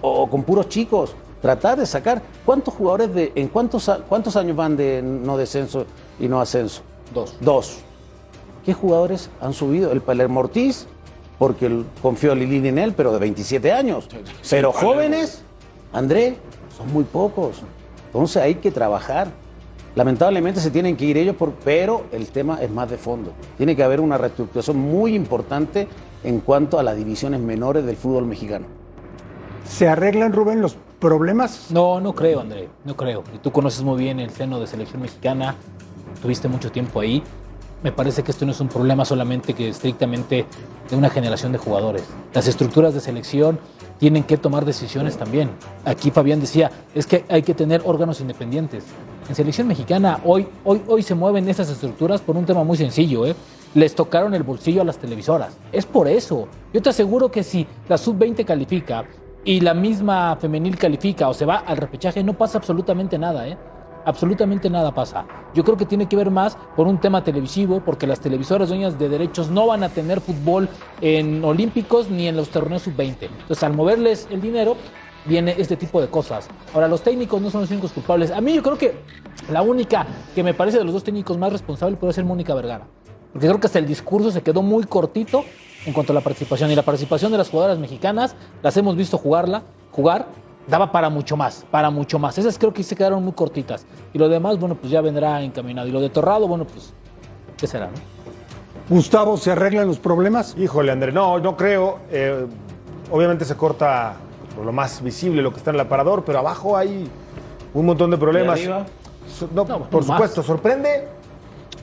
[0.02, 1.14] o con puros chicos.
[1.40, 5.86] Tratar de sacar, ¿cuántos jugadores de, en cuántos, cuántos años van de no descenso
[6.20, 6.82] y no ascenso?
[7.14, 7.34] Dos.
[7.40, 7.78] Dos.
[8.64, 9.90] ¿Qué jugadores han subido?
[9.90, 10.86] El Palermo Ortiz,
[11.38, 14.08] porque confió Lilini en él, pero de 27 años.
[14.50, 15.42] Pero jóvenes,
[15.92, 16.36] André,
[16.76, 17.62] son muy pocos.
[18.06, 19.28] Entonces hay que trabajar.
[19.94, 23.32] Lamentablemente se tienen que ir ellos, por- pero el tema es más de fondo.
[23.58, 25.86] Tiene que haber una reestructuración muy importante
[26.24, 28.66] en cuanto a las divisiones menores del fútbol mexicano.
[29.68, 31.66] ¿Se arreglan, Rubén, los problemas?
[31.70, 33.22] No, no creo, André, no creo.
[33.34, 35.56] Y tú conoces muy bien el seno de selección mexicana,
[36.22, 37.22] tuviste mucho tiempo ahí.
[37.82, 40.46] Me parece que esto no es un problema solamente que estrictamente
[40.88, 42.04] de una generación de jugadores.
[42.32, 43.58] Las estructuras de selección
[43.98, 45.50] tienen que tomar decisiones también.
[45.84, 48.84] Aquí Fabián decía, es que hay que tener órganos independientes.
[49.28, 53.26] En selección mexicana hoy, hoy, hoy se mueven estas estructuras por un tema muy sencillo,
[53.26, 53.34] ¿eh?
[53.74, 55.56] Les tocaron el bolsillo a las televisoras.
[55.72, 56.46] Es por eso.
[56.72, 59.04] Yo te aseguro que si la sub-20 califica
[59.44, 63.58] y la misma femenil califica o se va al repechaje, no pasa absolutamente nada, ¿eh?
[64.04, 65.24] Absolutamente nada pasa.
[65.54, 68.98] Yo creo que tiene que ver más por un tema televisivo, porque las televisoras dueñas
[68.98, 70.68] de derechos no van a tener fútbol
[71.00, 73.16] en olímpicos ni en los torneos sub-20.
[73.22, 74.76] Entonces, al moverles el dinero,
[75.24, 76.48] viene este tipo de cosas.
[76.74, 78.30] Ahora, los técnicos no son los únicos culpables.
[78.30, 78.96] A mí yo creo que
[79.50, 82.86] la única que me parece de los dos técnicos más responsable puede ser Mónica Vergara.
[83.32, 85.44] Porque creo que hasta el discurso se quedó muy cortito
[85.86, 86.70] en cuanto a la participación.
[86.70, 90.26] Y la participación de las jugadoras mexicanas, las hemos visto jugarla, jugar,
[90.66, 92.38] daba para mucho más, para mucho más.
[92.38, 93.84] Esas creo que se quedaron muy cortitas.
[94.12, 95.88] Y lo demás, bueno, pues ya vendrá encaminado.
[95.88, 96.92] Y lo de Torrado, bueno, pues,
[97.56, 97.92] ¿qué será, no?
[98.88, 100.54] Gustavo, ¿se arreglan los problemas?
[100.58, 101.98] Híjole, André, no, no creo.
[102.10, 102.46] Eh,
[103.10, 104.16] obviamente se corta
[104.54, 107.08] por lo más visible lo que está en el aparador, pero abajo hay
[107.74, 108.58] un montón de problemas.
[108.58, 108.86] ¿Y arriba?
[109.54, 110.06] No, No, por más.
[110.06, 111.08] supuesto, sorprende,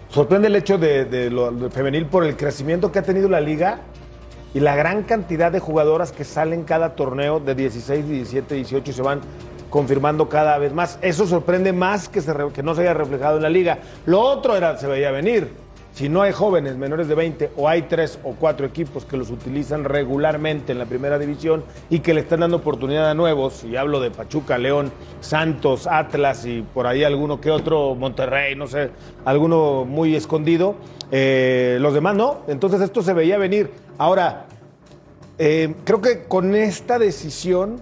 [0.09, 3.79] sorprende el hecho de, de lo femenil por el crecimiento que ha tenido la liga
[4.53, 8.93] y la gran cantidad de jugadoras que salen cada torneo de 16, 17, 18 y
[8.93, 9.21] se van
[9.69, 10.97] confirmando cada vez más.
[11.01, 13.79] Eso sorprende más que, se que no se haya reflejado en la liga.
[14.05, 15.51] Lo otro era, se veía venir.
[15.99, 19.29] Si no hay jóvenes menores de 20 o hay tres o cuatro equipos que los
[19.31, 23.75] utilizan regularmente en la primera división y que le están dando oportunidad a nuevos, y
[23.75, 28.91] hablo de Pachuca, León, Santos, Atlas y por ahí alguno que otro, Monterrey, no sé,
[29.25, 30.75] alguno muy escondido,
[31.11, 32.43] eh, los demás no.
[32.47, 33.69] Entonces esto se veía venir.
[33.97, 34.45] Ahora,
[35.37, 37.81] eh, creo que con esta decisión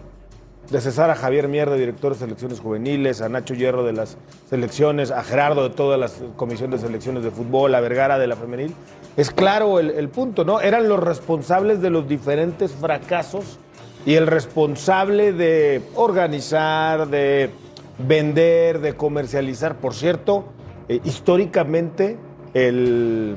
[0.70, 4.18] de cesar a Javier Mierda, director de selecciones juveniles, a Nacho Hierro de las
[4.50, 8.36] selecciones, a Gerardo de todas las comisiones de selecciones de fútbol, a Vergara de la
[8.36, 8.74] femenil,
[9.16, 10.60] es claro el, punto, ¿no?
[10.60, 13.60] Eran los responsables de los diferentes fracasos
[14.06, 17.50] y el responsable de organizar, de
[17.98, 19.76] vender, de comercializar.
[19.78, 20.46] Por cierto,
[20.90, 22.18] eh, históricamente
[22.54, 23.36] el,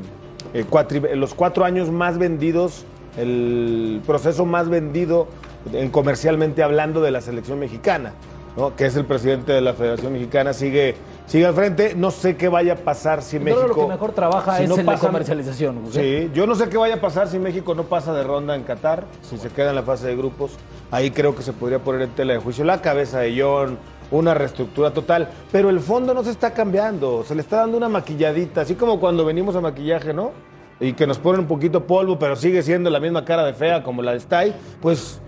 [0.69, 2.85] cuatri- los cuatro años más vendidos,
[3.17, 5.29] el proceso más vendido
[5.73, 8.13] en comercialmente hablando de la selección mexicana,
[8.57, 8.75] ¿no?
[8.77, 10.95] que es el presidente de la Federación Mexicana, sigue,
[11.27, 11.95] sigue al frente.
[11.95, 13.75] No sé qué vaya a pasar si Yo creo México...
[13.75, 15.85] que lo que mejor trabaja si es no en la comercialización.
[15.85, 16.29] José.
[16.29, 18.63] Sí, yo no sé qué vaya a pasar si México no pasa de ronda en
[18.63, 20.53] Qatar, si se queda en la fase de grupos.
[20.91, 23.79] Ahí creo que se podría poner en tela de juicio la cabeza de John,
[24.11, 25.29] una reestructura total.
[25.53, 28.99] Pero el fondo no se está cambiando, se le está dando una maquilladita, así como
[28.99, 30.33] cuando venimos a maquillaje, ¿no?
[30.81, 33.83] Y que nos ponen un poquito polvo, pero sigue siendo la misma cara de fea
[33.83, 34.55] como la de Stay.
[34.81, 35.21] Pues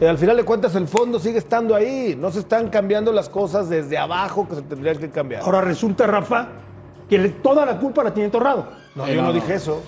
[0.00, 2.16] eh, al final de cuentas el fondo sigue estando ahí.
[2.18, 5.42] No se están cambiando las cosas desde abajo que se tendrían que cambiar.
[5.42, 6.48] Ahora resulta, Rafa,
[7.08, 8.66] que le- toda la culpa la tiene Torrado.
[8.94, 9.80] no, Eh, yo no, no, dije eso.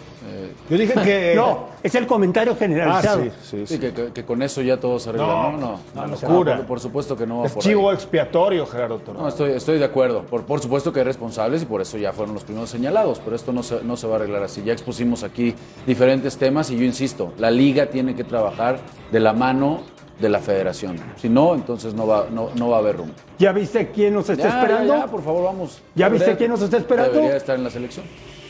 [0.70, 1.32] Yo dije que.
[1.36, 3.22] No, es el comentario Ah, generalizado.
[3.24, 3.74] sí, sí, sí.
[3.74, 5.26] Sí, que, que- que con eso ya todo se arregla.
[5.26, 6.56] No, No, no, no, no, locura.
[6.58, 7.96] por, por supuesto que no va Es por chivo ahí.
[7.96, 9.20] expiatorio, Gerardo Torres.
[9.20, 10.22] No, estoy, estoy de acuerdo.
[10.22, 13.34] Por, por supuesto que hay responsables y por eso ya fueron los primeros señalados, pero
[13.34, 14.62] esto no se, no se va a arreglar así.
[14.62, 15.54] Ya expusimos aquí
[15.86, 18.78] diferentes temas y yo insisto, la liga tiene que trabajar
[19.10, 19.80] de la mano
[20.22, 20.96] de la federación.
[21.16, 23.12] Si no, entonces no va, no, no va a haber rumbo.
[23.38, 24.94] ¿Ya viste quién nos está Ya, esperando?
[24.94, 25.82] ya, ya, por favor, vamos.
[25.94, 27.12] ¿Ya viste quién nos está esperando?
[27.12, 28.06] Debería estar en la selección.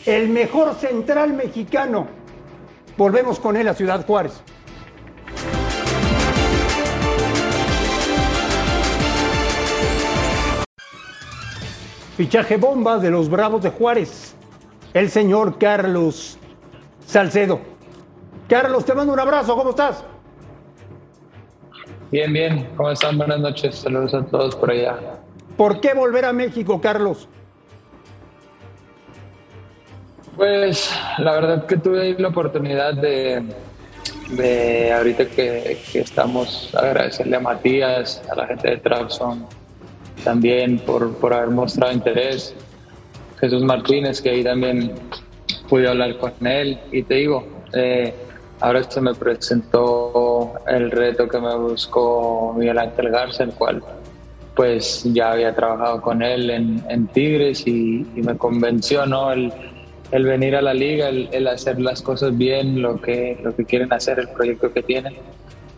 [0.06, 2.06] El mejor central mexicano.
[2.96, 4.42] Volvemos con él a Ciudad Juárez.
[12.16, 14.34] Fichaje bomba de los Bravos de Juárez.
[14.92, 16.38] El señor Carlos
[17.06, 17.60] Salcedo.
[18.48, 19.56] Carlos, te mando un abrazo.
[19.56, 20.04] ¿Cómo estás?
[22.12, 22.68] Bien, bien.
[22.76, 23.16] ¿Cómo están?
[23.16, 23.76] Buenas noches.
[23.76, 24.98] Saludos a todos por allá.
[25.56, 27.26] ¿Por qué volver a México, Carlos?
[30.36, 33.42] Pues la verdad que tuve ahí la oportunidad de,
[34.28, 39.46] de ahorita que, que estamos, agradecerle a Matías, a la gente de Trabzon,
[40.22, 42.54] también por, por haber mostrado interés.
[43.40, 44.92] Jesús Martínez, que ahí también
[45.66, 46.78] pude hablar con él.
[46.92, 48.12] Y te digo, eh,
[48.62, 53.82] ahora se me presentó el reto que me buscó Miguel Ángel Garza, el cual
[54.54, 59.32] pues ya había trabajado con él en, Tigres y, me convenció, ¿no?
[59.32, 59.52] El,
[60.10, 63.64] el venir a la liga, el, el hacer las cosas bien, lo que, lo que
[63.64, 65.14] quieren hacer, el proyecto que tienen.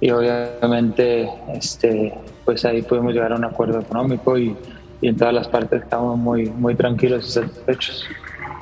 [0.00, 2.12] Y obviamente, este,
[2.44, 4.56] pues ahí pudimos llegar a un acuerdo económico y,
[5.00, 8.04] y en todas las partes estamos muy, muy tranquilos y satisfechos.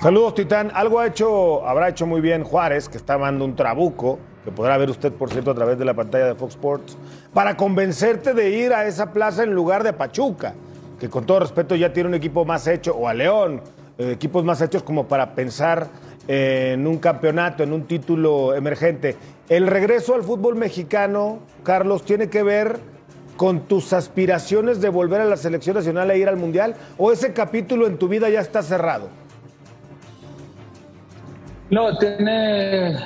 [0.02, 0.72] Saludos, Titán.
[0.74, 4.76] Algo ha hecho, habrá hecho muy bien Juárez, que está dando un trabuco, que podrá
[4.76, 6.98] ver usted, por cierto, a través de la pantalla de Fox Sports,
[7.32, 10.54] para convencerte de ir a esa plaza en lugar de Pachuca,
[10.98, 13.60] que con todo respeto ya tiene un equipo más hecho, o a León,
[13.96, 15.86] eh, equipos más hechos como para pensar
[16.26, 19.14] en un campeonato, en un título emergente.
[19.48, 22.80] El regreso al fútbol mexicano, Carlos, tiene que ver
[23.36, 27.32] con tus aspiraciones de volver a la selección nacional e ir al mundial, o ese
[27.32, 29.21] capítulo en tu vida ya está cerrado.
[31.72, 32.98] No, tiene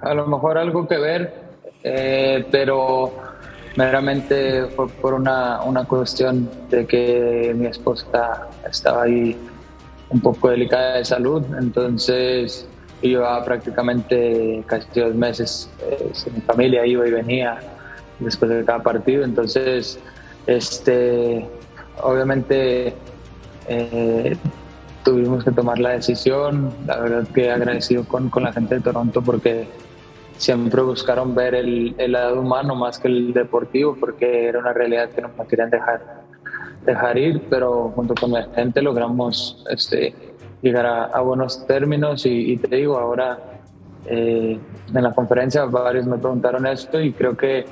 [0.00, 1.34] a lo mejor algo que ver,
[1.82, 3.12] eh, pero
[3.74, 9.36] meramente fue por una, una cuestión de que mi esposa estaba ahí
[10.10, 12.68] un poco delicada de salud, entonces
[13.00, 17.58] llevaba prácticamente casi dos meses eh, sin mi familia, iba y venía
[18.20, 19.98] después de cada partido, entonces
[20.46, 21.44] este
[22.00, 22.94] obviamente
[23.66, 24.36] eh,
[25.04, 26.72] tuvimos que tomar la decisión.
[26.86, 29.66] La verdad que agradecido con, con la gente de Toronto porque
[30.36, 35.10] siempre buscaron ver el, el lado humano más que el deportivo porque era una realidad
[35.10, 36.22] que no querían dejar,
[36.84, 40.14] dejar ir, pero junto con mi gente logramos este,
[40.60, 43.38] llegar a, buenos términos y, y, te digo, ahora
[44.06, 44.58] eh,
[44.92, 47.64] en la conferencia varios me preguntaron esto y creo que,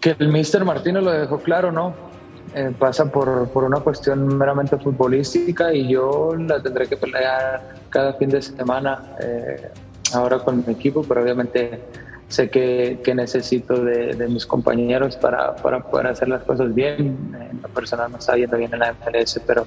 [0.00, 2.09] que el Mister Martino lo dejó claro, ¿no?
[2.52, 8.14] Eh, pasa por, por, una cuestión meramente futbolística y yo la tendré que pelear cada
[8.14, 9.70] fin de semana eh,
[10.12, 11.80] ahora con mi equipo, pero obviamente
[12.26, 17.36] sé que, que necesito de, de, mis compañeros para, para poder hacer las cosas bien.
[17.50, 19.66] En lo personal me está yendo bien en la MLS, pero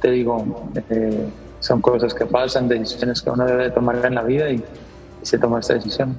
[0.00, 1.28] te digo, eh,
[1.60, 4.62] son cosas que pasan, decisiones que uno debe tomar en la vida y,
[5.22, 6.16] se toma esta decisión.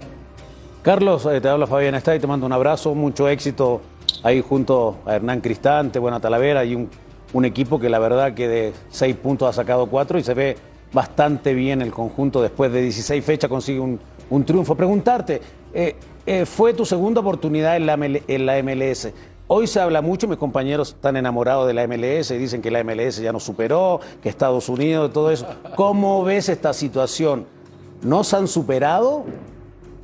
[0.81, 3.81] Carlos, eh, te habla Fabián Está y te mando un abrazo, mucho éxito
[4.23, 8.47] ahí junto a Hernán Cristante, bueno, a Talavera y un, equipo que la verdad que
[8.47, 10.55] de seis puntos ha sacado cuatro y se ve
[10.91, 13.99] bastante bien el conjunto después de 16 fechas consigue un,
[14.29, 14.75] un triunfo.
[14.75, 15.41] Preguntarte,
[15.73, 15.95] eh,
[16.25, 19.09] eh, fue tu segunda oportunidad en la, en la, MLS.
[19.47, 22.83] Hoy se habla mucho, mis compañeros están enamorados de la MLS y dicen que la
[22.83, 25.45] MLS ya nos superó, que Estados Unidos, todo eso.
[25.75, 27.45] ¿Cómo ves esta situación?
[28.01, 29.25] ¿Nos han superado?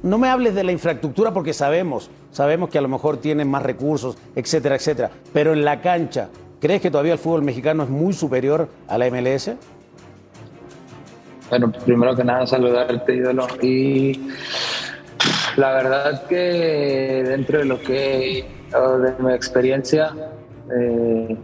[0.01, 3.63] No me hables de la infraestructura porque sabemos, sabemos que a lo mejor tienen más
[3.63, 5.11] recursos, etcétera, etcétera.
[5.33, 6.29] Pero en la cancha,
[6.61, 9.51] ¿crees que todavía el fútbol mexicano es muy superior a la MLS?
[11.49, 13.47] bueno, primero que nada saludarte, ídolo.
[13.61, 14.29] Y
[15.57, 20.13] la verdad que dentro de lo que, de mi experiencia,
[20.73, 21.37] eh,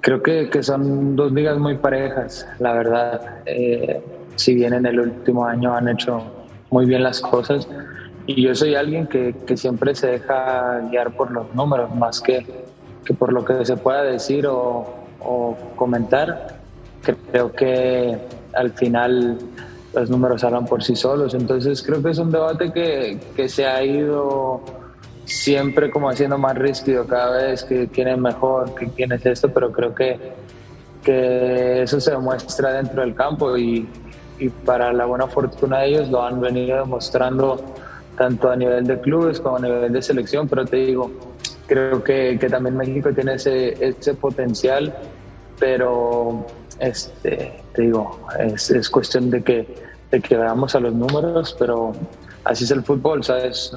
[0.00, 3.38] creo que, que, son dos ligas muy parejas, la verdad.
[3.46, 4.02] Eh,
[4.34, 6.43] si bien en el último año han hecho
[6.74, 7.68] muy bien las cosas,
[8.26, 12.44] y yo soy alguien que, que siempre se deja guiar por los números más que,
[13.04, 14.84] que por lo que se pueda decir o,
[15.20, 16.58] o comentar.
[17.30, 18.18] Creo que
[18.54, 19.38] al final
[19.94, 21.34] los números hablan por sí solos.
[21.34, 24.62] Entonces creo que es un debate que, que se ha ido
[25.26, 29.48] siempre como haciendo más rígido cada vez que quién es mejor, que quién es esto,
[29.48, 30.18] pero creo que,
[31.04, 33.86] que eso se demuestra dentro del campo y,
[34.38, 37.62] y para la buena fortuna de ellos lo han venido demostrando
[38.16, 41.10] tanto a nivel de clubes como a nivel de selección, pero te digo,
[41.66, 44.94] creo que, que también México tiene ese, ese potencial,
[45.58, 46.46] pero
[46.78, 49.74] este, te digo, es, es cuestión de que,
[50.10, 51.92] de que veamos a los números, pero
[52.44, 53.72] así es el fútbol, ¿sabes?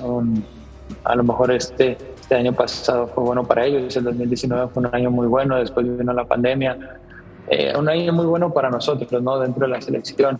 [1.04, 4.94] a lo mejor este, este año pasado fue bueno para ellos, el 2019 fue un
[4.94, 7.00] año muy bueno, después vino la pandemia,
[7.48, 9.40] eh, un año muy bueno para nosotros, ¿no?
[9.40, 10.40] Dentro de la selección.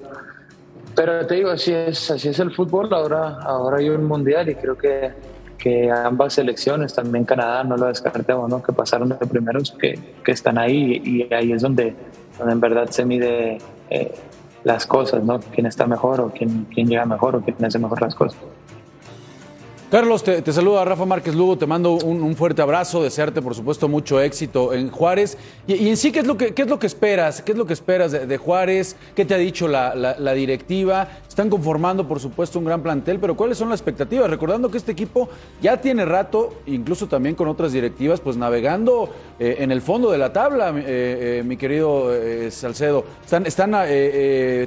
[0.96, 2.94] Pero te digo, así es, así es el fútbol.
[2.94, 5.12] Ahora, ahora hay un mundial y creo que,
[5.58, 8.64] que ambas selecciones, también Canadá, no lo descartemos, ¿no?
[8.64, 11.96] que pasaron de primeros, que, que están ahí y ahí es donde,
[12.38, 14.14] donde en verdad se mide eh,
[14.64, 15.40] las cosas, ¿no?
[15.40, 18.40] quién está mejor o quién, quién llega mejor o quién hace mejor las cosas.
[19.90, 23.88] Carlos, te, te, saluda Rafa Márquez Lugo, te mando un, fuerte abrazo, desearte por supuesto
[23.88, 25.38] mucho éxito en Juárez.
[25.66, 27.42] Y, en sí, ¿qué es lo que, qué es lo que esperas?
[27.42, 28.98] ¿Qué es lo que esperas de, Juárez?
[29.16, 31.08] ¿Qué te ha dicho la, directiva?
[31.30, 34.30] Están conformando por supuesto un gran plantel, pero ¿cuáles son las expectativas?
[34.30, 35.30] Recordando que este equipo
[35.62, 40.18] ya tiene rato, incluso también con otras directivas, pues navegando eh, en el fondo de
[40.18, 42.12] la tabla, eh, eh, mi querido
[42.50, 43.06] Salcedo.
[43.24, 43.72] Están, están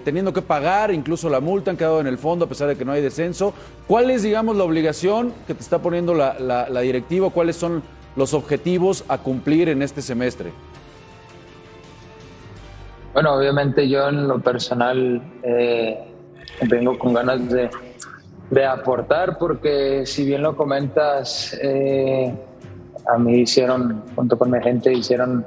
[0.02, 2.86] teniendo que pagar incluso la multa, han quedado en el fondo a pesar de que
[2.86, 3.52] no hay descenso.
[3.86, 5.09] ¿Cuál es, digamos, la obligación?
[5.46, 7.30] Que te está poniendo la, la, la, directiva?
[7.30, 7.82] ¿Cuáles son
[8.16, 10.52] los objetivos a cumplir en este semestre?
[13.12, 15.98] Bueno, obviamente yo en lo personal eh,
[16.68, 17.68] vengo con ganas de,
[18.50, 22.32] de, aportar porque si bien lo comentas, eh,
[23.12, 25.44] a mí hicieron, junto con mi gente, hicieron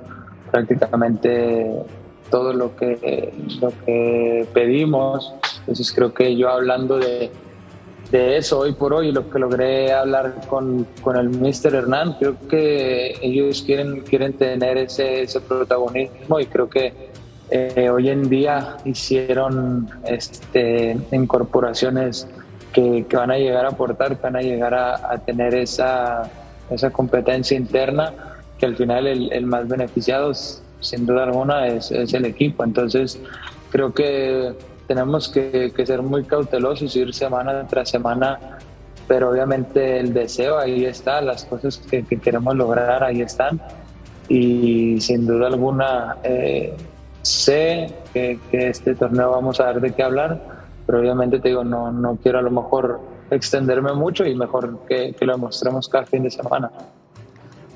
[0.51, 1.83] prácticamente
[2.29, 5.33] todo lo que, lo que pedimos.
[5.59, 7.31] Entonces creo que yo hablando de,
[8.17, 11.73] de eso hoy por hoy, lo que logré hablar con, con el Mr.
[11.73, 16.93] Hernán, creo que ellos quieren, quieren tener ese, ese protagonismo y creo que
[17.49, 22.27] eh, hoy en día hicieron este, incorporaciones
[22.71, 26.29] que, que, van a llegar a aportar, que van a llegar a, tener esa,
[26.69, 28.13] esa, competencia interna,
[28.59, 32.63] que al final el, el más beneficiado, sin duda alguna, es, es el equipo.
[32.63, 33.19] Entonces,
[33.71, 34.53] creo que
[34.93, 38.59] tenemos que, que, ser muy cautelosos, ir semana tras semana,
[39.07, 43.59] pero obviamente el deseo ahí está, las cosas que, que queremos lograr ahí están
[44.29, 46.77] y sin duda alguna eh,
[47.23, 50.39] sé que, que, este torneo vamos a dar de qué hablar,
[50.85, 53.01] pero obviamente te digo, no, no quiero a lo mejor
[53.31, 56.71] extenderme mucho y mejor que, que lo demostremos cada fin de semana.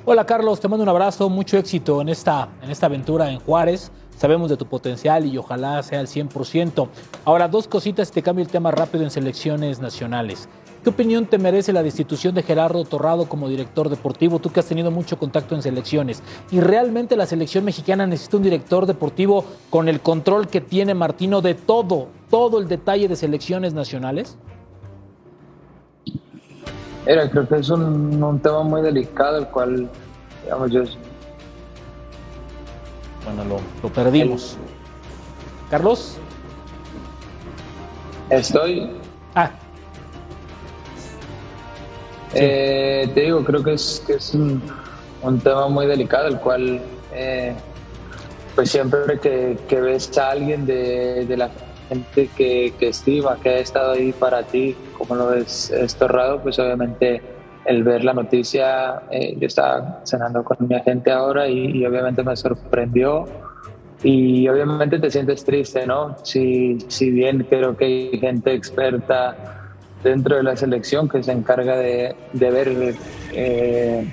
[0.05, 3.91] Hola Carlos, te mando un abrazo, mucho éxito en esta, en esta aventura en Juárez.
[4.17, 6.87] Sabemos de tu potencial y ojalá sea al 100%.
[7.23, 10.49] Ahora, dos cositas, te cambio el tema rápido en selecciones nacionales.
[10.83, 14.39] ¿Qué opinión te merece la destitución de Gerardo Torrado como director deportivo?
[14.39, 16.23] Tú que has tenido mucho contacto en selecciones.
[16.49, 21.41] ¿Y realmente la selección mexicana necesita un director deportivo con el control que tiene Martino
[21.41, 24.37] de todo, todo el detalle de selecciones nacionales?
[27.05, 29.87] Era, creo que es un, un tema muy delicado, el cual,
[30.43, 30.83] digamos, yo
[33.27, 34.57] bueno, lo, lo perdimos.
[35.69, 36.17] Carlos.
[38.29, 38.89] Estoy.
[39.35, 39.51] Ah.
[42.31, 42.39] Sí.
[42.39, 44.61] Eh, te digo, creo que es, que es un,
[45.21, 46.81] un, tema muy delicado, el cual,
[47.13, 47.53] eh,
[48.55, 51.49] pues siempre que, que, ves a alguien de, de la
[51.89, 56.59] gente que, que, estima, que ha estado ahí para ti, como lo ves estorrado, pues
[56.59, 57.21] obviamente
[57.67, 62.35] el ver la noticia, eh, yo estaba cenando con mi agente ahora y, obviamente me
[62.35, 63.25] sorprendió
[64.03, 66.15] y obviamente te sientes triste, ¿no?
[66.23, 69.35] Si, si bien creo que hay gente experta
[70.03, 72.95] dentro de la selección que se encarga de, de ver
[73.33, 74.07] eh,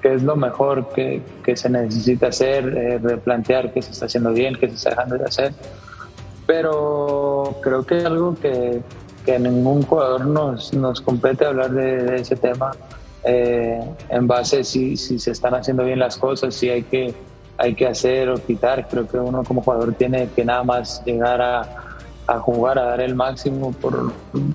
[0.00, 4.32] qué es lo mejor que, que se necesita hacer, eh, replantear qué se está haciendo
[4.32, 5.52] bien, qué se está dejando de hacer.
[6.46, 8.82] Pero creo que es algo que,
[9.24, 12.72] que ningún jugador nos, nos compete hablar de, ese tema
[13.24, 17.14] eh, en base si, si se están haciendo bien las cosas, si hay que,
[17.56, 18.86] hay que hacer o quitar.
[18.88, 21.84] Creo que uno como jugador tiene que nada más llegar a,
[22.26, 24.12] a jugar, a dar el máximo por,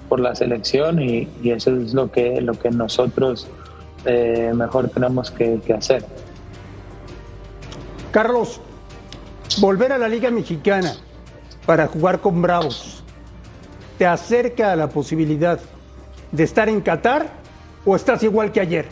[0.08, 3.48] por la selección y, y, eso es lo que, lo que nosotros
[4.06, 6.06] eh, mejor tenemos que, hacer.
[8.12, 8.60] Carlos,
[9.60, 10.96] volver a la Liga Mexicana
[11.66, 12.99] para jugar con Bravos,
[14.00, 15.60] ¿te acerca a la posibilidad
[16.32, 17.28] de estar en Qatar
[17.86, 18.86] o estás igual que ayer?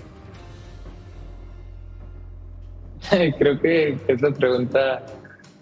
[3.40, 5.06] Creo que esa pregunta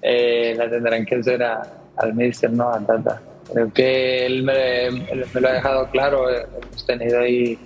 [0.01, 1.61] eh, la tendrán que hacer a,
[1.97, 2.71] al mister, ¿no?
[2.71, 3.21] A Tata.
[3.53, 7.59] Creo que él me, me, lo ha dejado claro, hemos tenido ahí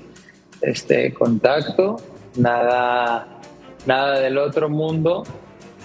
[0.61, 1.95] este contacto,
[2.35, 3.25] nada,
[3.85, 5.23] nada del otro mundo,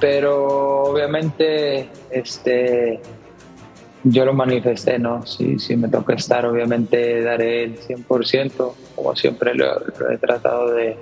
[0.00, 3.00] pero obviamente este,
[4.04, 5.24] yo lo manifesté, ¿no?
[5.26, 9.66] Si, si me toca estar, obviamente daré el 100%, como siempre lo,
[10.10, 10.96] he tratado de,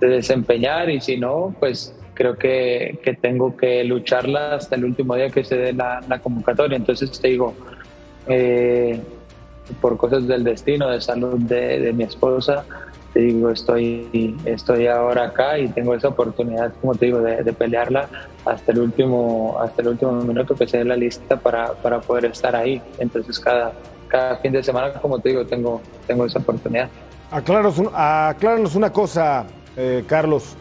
[0.00, 5.14] de desempeñar, y si no, pues creo que, que, tengo que lucharla hasta el último
[5.14, 6.76] día que se dé la, la convocatoria.
[6.76, 7.54] Entonces te digo,
[8.26, 9.00] eh,
[9.80, 12.64] por cosas del destino, de salud de, de, mi esposa,
[13.12, 17.52] te digo, estoy, estoy ahora acá y tengo esa oportunidad, como te digo, de, de
[17.52, 18.08] pelearla
[18.48, 22.26] hasta el último, hasta el último minuto que se dé la lista para, para poder
[22.26, 22.80] estar ahí.
[22.98, 23.72] Entonces cada,
[24.08, 26.88] cada fin de semana, como te digo, tengo, tengo esa oportunidad.
[27.30, 29.44] Acláranos, acláranos una cosa,
[29.76, 30.56] eh, Carlos.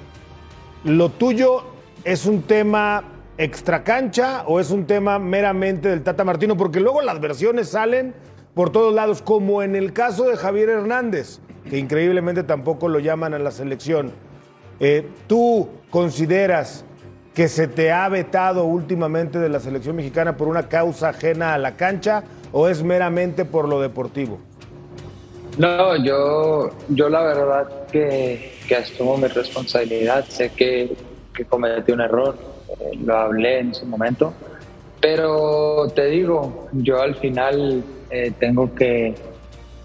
[0.83, 1.63] ¿Lo tuyo
[2.03, 3.03] es un tema
[3.37, 6.57] extracancha o es un tema meramente del Tata Martino?
[6.57, 8.13] Porque luego las versiones salen
[8.53, 13.33] por todos lados, como en el caso de Javier Hernández, que increíblemente tampoco lo llaman
[13.33, 14.11] a la selección.
[14.79, 16.83] Eh, ¿Tú consideras
[17.37, 21.59] que se te ha vetado últimamente de la selección mexicana por una causa ajena a
[21.59, 24.39] la cancha o es meramente por lo deportivo?
[25.59, 30.25] No, yo, yo la verdad que, asumo mi responsabilidad.
[30.27, 30.95] Sé que,
[31.31, 32.35] que cometí un error,
[32.79, 34.33] eh, lo hablé en su momento,
[34.99, 39.13] pero te digo, yo al final eh, tengo que,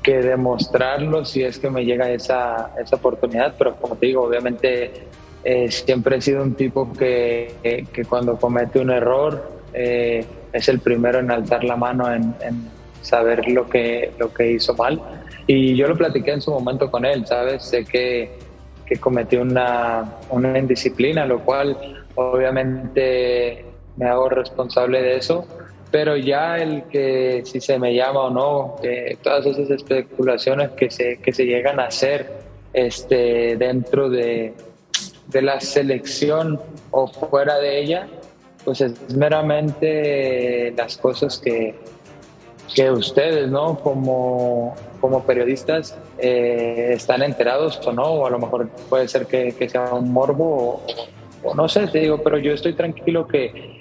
[0.03, 5.07] que, demostrarlo si es que me llega esa, esa oportunidad, pero como te digo, obviamente
[5.45, 10.81] eh, siempre he sido un tipo que, que cuando comete un error eh, es el
[10.81, 12.69] primero en alzar la mano, en, en
[13.01, 15.01] saber lo que, lo que hizo mal.
[15.47, 17.65] Y yo lo platiqué en su momento con él, ¿sabes?
[17.65, 18.31] Sé que,
[18.87, 23.65] que cometió una, una indisciplina, lo cual obviamente
[23.97, 25.47] me hago responsable de eso,
[25.91, 30.91] pero ya el que si se me llama o no, que todas esas especulaciones que
[30.91, 32.31] se, que se llegan a hacer
[32.73, 34.55] este, dentro de,
[35.33, 36.61] de la selección
[36.91, 38.09] o fuera de ella,
[38.65, 41.75] pues es meramente las cosas que,
[42.75, 43.79] que ustedes, ¿no?
[43.79, 49.69] Como, como periodistas eh, están enterados o no, o a lo mejor puede ser que,
[49.69, 53.81] sea un morbo o, o, no sé, te digo, pero yo estoy tranquilo que,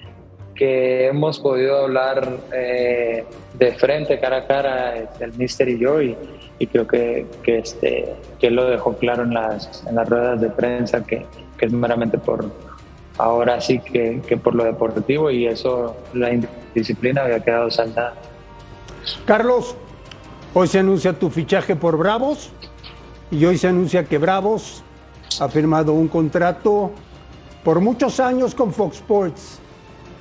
[0.56, 6.16] que hemos podido hablar eh, de frente, cara a cara, el mister y yo, y,
[6.62, 10.40] y creo que, que, este, que él lo dejó claro en las, en las ruedas
[10.40, 11.26] de prensa, que,
[11.58, 12.52] que es meramente por
[13.18, 18.14] ahora sí que, que por lo deportivo y eso, la indisciplina había quedado saldada.
[19.26, 19.76] Carlos,
[20.54, 22.52] hoy se anuncia tu fichaje por Bravos
[23.32, 24.84] y hoy se anuncia que Bravos
[25.40, 26.92] ha firmado un contrato
[27.64, 29.60] por muchos años con Fox Sports.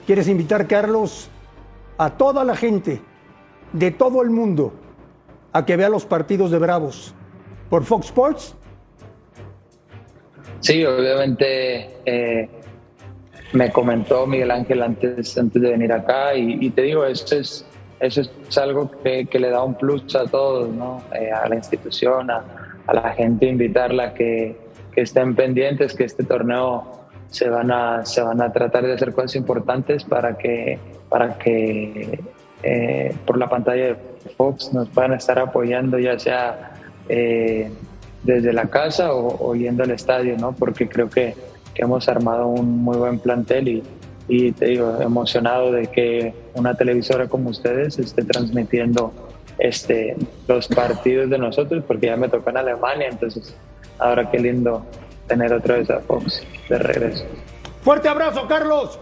[0.06, 1.28] ¿Quieres invitar, Carlos,
[1.98, 3.02] a toda la gente
[3.74, 4.72] de todo el mundo
[5.52, 7.14] a que vea los partidos de Bravos
[7.68, 8.56] por Fox Sports?
[10.60, 12.48] Sí, obviamente eh,
[13.52, 17.66] me comentó Miguel Ángel antes, antes de venir acá y, te digo, esto es
[17.98, 21.02] eso es algo que, que, le da un plus a todos, ¿no?
[21.14, 22.42] Eh, a la institución, a,
[22.86, 24.56] a, la gente, invitarla que,
[24.92, 29.12] que, estén pendientes, que este torneo se van, a, se van a tratar de hacer
[29.12, 30.78] cosas importantes para que,
[31.10, 32.20] para que
[32.62, 33.96] eh, por la pantalla
[34.36, 36.74] Fox nos puedan estar apoyando, ya sea
[37.08, 37.70] eh,
[38.22, 40.52] desde la casa o, o, yendo al estadio, ¿no?
[40.52, 41.34] Porque creo que,
[41.74, 43.82] que hemos armado un muy buen plantel y,
[44.28, 49.12] y te digo, emocionado de que una televisora como ustedes esté transmitiendo
[49.58, 50.16] este,
[50.48, 53.54] los partidos de nosotros, porque ya me tocó en Alemania, entonces
[53.98, 54.84] ahora qué lindo
[55.26, 57.24] tener otra vez a Fox de regreso.
[57.82, 58.98] Fuerte abrazo, Carlos.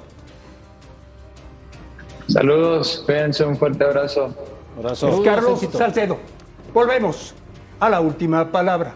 [2.29, 4.35] Saludos, cuídense, un fuerte abrazo.
[4.79, 5.09] Abrazo.
[5.09, 6.19] Es Carlos Salcedo.
[6.73, 7.35] Volvemos
[7.81, 8.95] a la última palabra.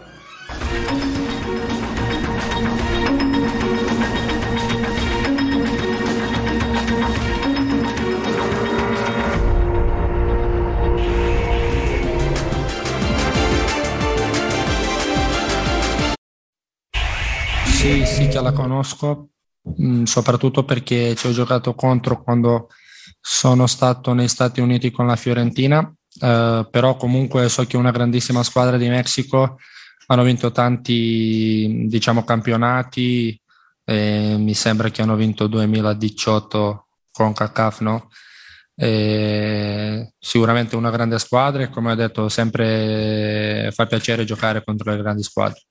[17.65, 19.31] Sì, sì che la conosco,
[19.61, 22.69] mh, soprattutto perché ci ho giocato contro quando
[23.25, 25.79] sono stato negli Stati Uniti con la Fiorentina,
[26.19, 29.59] eh, però comunque so che è una grandissima squadra di Messico,
[30.07, 33.41] hanno vinto tanti diciamo, campionati,
[33.85, 38.09] eh, mi sembra che hanno vinto 2018 con CACAF, no?
[38.75, 45.01] E sicuramente una grande squadra e come ho detto sempre fa piacere giocare contro le
[45.01, 45.61] grandi squadre.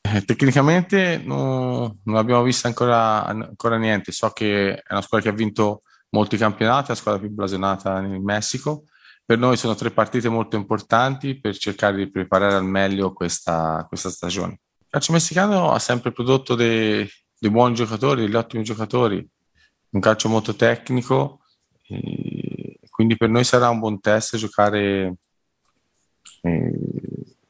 [0.00, 5.34] Eh, tecnicamente no, non abbiamo visto ancora, ancora, niente, so che è una squadra che
[5.34, 5.82] ha vinto
[6.12, 8.84] molti campionati, la squadra più blasonata nel Messico.
[9.24, 14.10] Per noi sono tre partite molto importanti per cercare di preparare al meglio questa, questa
[14.10, 14.60] stagione.
[14.78, 17.08] Il calcio messicano ha sempre prodotto dei,
[17.38, 19.26] dei buoni giocatori, degli ottimi giocatori,
[19.90, 21.40] un calcio molto tecnico,
[22.90, 25.14] quindi per noi sarà un buon test giocare
[26.42, 26.72] eh,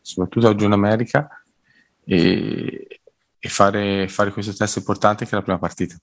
[0.01, 1.29] soprattutto oggi in America
[2.05, 3.01] e,
[3.39, 5.97] e fare, fare questo test importante che è la prima partita.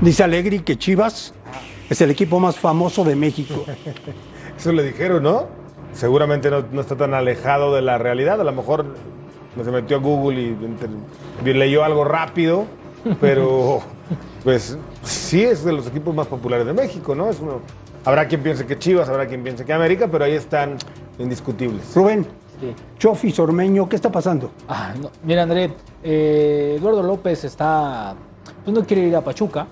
[0.00, 1.34] Dice Allegri que Chivas
[1.90, 3.66] es el equipo más famoso de México.
[4.58, 5.46] Eso le dijeron, ¿no?
[5.92, 8.40] Seguramente no, no, está tan alejado de la realidad.
[8.40, 8.86] A lo mejor
[9.62, 10.56] se metió a Google y,
[11.44, 12.64] y leyó algo rápido,
[13.20, 13.80] pero
[14.44, 17.28] pues sí es de los equipos más populares de México, ¿no?
[17.28, 17.60] Es uno,
[18.06, 20.76] habrá quien piense que Chivas, habrá quien piense que América, pero ahí están
[21.18, 21.94] indiscutibles.
[21.94, 22.26] Rubén,
[22.58, 22.74] sí.
[22.98, 24.50] Chofi, Sormeño, ¿qué está pasando?
[24.66, 25.10] Ah, no.
[25.24, 28.14] Mira, André, eh, Eduardo López está,
[28.64, 29.66] pues no quiere ir a Pachuca,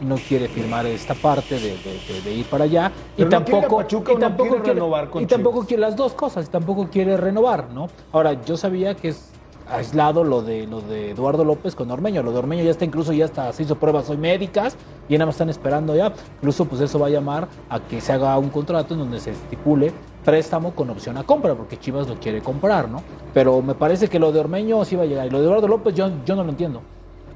[0.00, 2.92] no quiere firmar esta parte de, de, de ir para allá.
[3.16, 5.68] Pero y tampoco Pachuca y tampoco quiere renovar con y tampoco Chivas.
[5.68, 9.30] quiere las dos cosas y tampoco quiere renovar no ahora yo sabía que es
[9.66, 12.22] aislado lo de lo de Eduardo López con Ormeño.
[12.22, 14.76] Lo de Ormeño ya está incluso ya está se hizo pruebas hoy médicas
[15.08, 16.12] y nada más están esperando ya.
[16.36, 19.30] Incluso pues eso va a llamar a que se haga un contrato en donde se
[19.30, 19.92] estipule
[20.24, 23.02] préstamo con opción a compra porque Chivas lo quiere comprar no
[23.34, 25.68] pero me parece que lo de Ormeño sí va a llegar y lo de Eduardo
[25.68, 26.80] López yo, yo no lo entiendo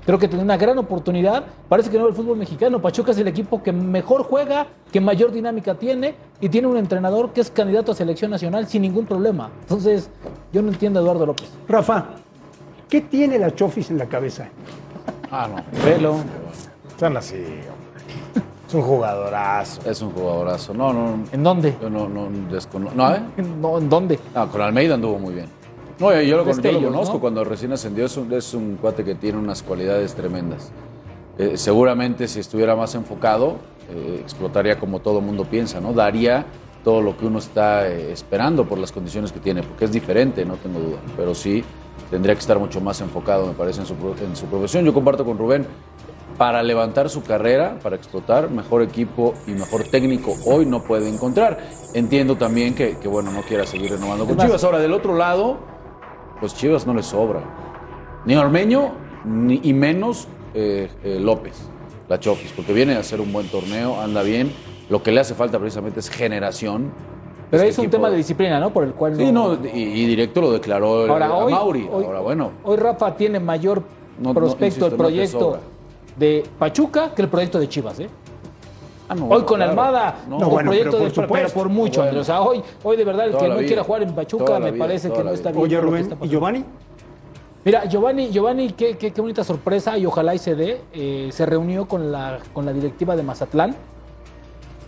[0.08, 1.44] Creo que tiene una gran oportunidad.
[1.68, 2.80] Parece que no el fútbol mexicano.
[2.80, 7.34] Pachuca es el equipo que mejor juega, que mayor dinámica tiene y tiene un entrenador
[7.34, 9.50] que es candidato a selección nacional sin ningún problema.
[9.60, 10.08] Entonces,
[10.50, 11.50] yo no entiendo a Eduardo López.
[11.68, 12.06] Rafa,
[12.88, 14.48] ¿qué tiene la Chofis en la cabeza?
[15.30, 15.62] Ah, no.
[15.84, 16.20] Pelo.
[16.88, 17.44] Están así.
[18.66, 19.90] Es un jugadorazo.
[19.90, 20.72] Es un jugadorazo.
[20.72, 21.24] No, no.
[21.32, 21.76] ¿En dónde?
[21.82, 22.96] Yo no, no desconozco.
[22.96, 23.20] No, ¿eh?
[23.60, 24.18] No, ¿En dónde?
[24.34, 25.57] Ah, con Almeida anduvo muy bien.
[25.98, 27.20] No, yo, yo lo, yo lo Destellos, conozco ¿no?
[27.20, 28.06] cuando recién ascendió.
[28.06, 30.70] Es un, es un cuate que tiene unas cualidades tremendas.
[31.38, 33.56] Eh, seguramente si estuviera más enfocado,
[33.90, 35.92] eh, explotaría como todo mundo piensa, ¿no?
[35.92, 36.46] Daría
[36.84, 40.44] todo lo que uno está eh, esperando por las condiciones que tiene, porque es diferente,
[40.44, 40.98] no tengo duda.
[41.16, 41.64] Pero sí
[42.10, 44.84] tendría que estar mucho más enfocado, me parece, en su, en su profesión.
[44.84, 45.66] Yo comparto con Rubén,
[46.38, 51.58] para levantar su carrera, para explotar, mejor equipo y mejor técnico hoy no puede encontrar.
[51.94, 54.62] Entiendo también que, que, bueno, no quiera seguir renovando con Chivas.
[54.62, 55.58] Ahora, del otro lado,
[56.40, 57.40] pues Chivas no le sobra.
[58.24, 58.92] Ni Ormeño,
[59.24, 61.68] ni, y menos eh, eh, López,
[62.08, 64.52] la Chofis, porque viene a hacer un buen torneo, anda bien.
[64.90, 66.90] Lo que le hace falta precisamente es generación.
[67.50, 68.70] Pero Este es un equipo- tema de disciplina, ¿no?
[68.70, 71.88] Por el cual Sí, no, y, y directo lo declaró eh, Ahora, a hoy, Mauri.
[71.90, 73.82] hoy- Ahora, bueno, hoy Rafa tiene mayor
[74.18, 75.58] No, no, prospecto insisto, el proyecto
[76.16, 78.08] de Pachuca que el proyecto de Chivas, ¿eh?
[79.08, 79.70] Ah, no, Hoy con claro.
[79.70, 81.58] Almada, No, el bueno, proyecto pero de por pero supuesto.
[81.58, 82.08] por mucho, Bueno.
[82.10, 82.22] Andrés.
[82.22, 83.66] O sea, hoy, hoy de verdad el Toda que la no vida.
[83.68, 85.62] quiera jugar en Pachuca me vida, parece que no está bien.
[85.64, 86.28] Oye, Rubén, ¿y.
[86.28, 86.64] Giovanni?
[87.64, 90.80] Mira, Giovanni, Giovanni qué, qué, qué bonita sorpresa y ojalá y se dé.
[90.92, 93.74] Eh, se reunió con la, con la directiva de Mazatlán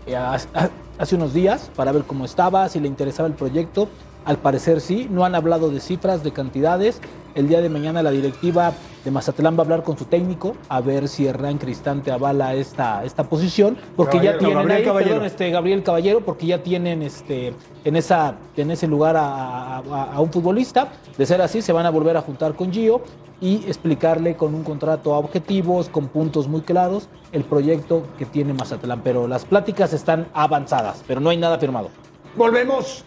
[0.06, 3.88] eh, ha- ha- hace unos días para ver cómo estaba, si le interesaba el proyecto.
[4.24, 7.00] Al parecer sí, no han hablado de cifras, de cantidades.
[7.34, 8.72] El día de mañana la directiva
[9.04, 13.04] de Mazatlán va a hablar con su técnico a ver si Hernán Cristante avala esta,
[13.04, 15.10] esta posición, porque Caballero, ya tienen Gabriel ahí, Caballero.
[15.12, 17.54] perdón, este, Gabriel Caballero, porque ya tienen este,
[17.84, 20.88] en, esa, en ese lugar a, a- a un futbolista.
[21.16, 23.00] De ser así, se van a volver a juntar con Gio
[23.40, 28.52] y explicarle con un contrato a objetivos, con puntos muy claros, el proyecto que tiene
[28.54, 29.00] Mazatlán.
[29.02, 31.88] Pero las pláticas están avanzadas, pero no hay nada firmado.
[32.36, 33.04] Volvemos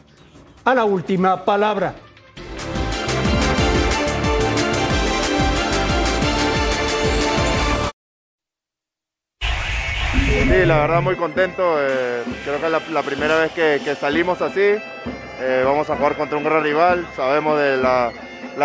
[0.66, 1.96] a la última palabra.
[10.54, 11.64] Sí, la verdad muy contento.
[11.80, 14.76] eh, creo que es la, primera vez que, salimos así.
[15.42, 17.08] Eh, vamos a jugar contra un gran rival.
[17.16, 18.12] Sabemos de la,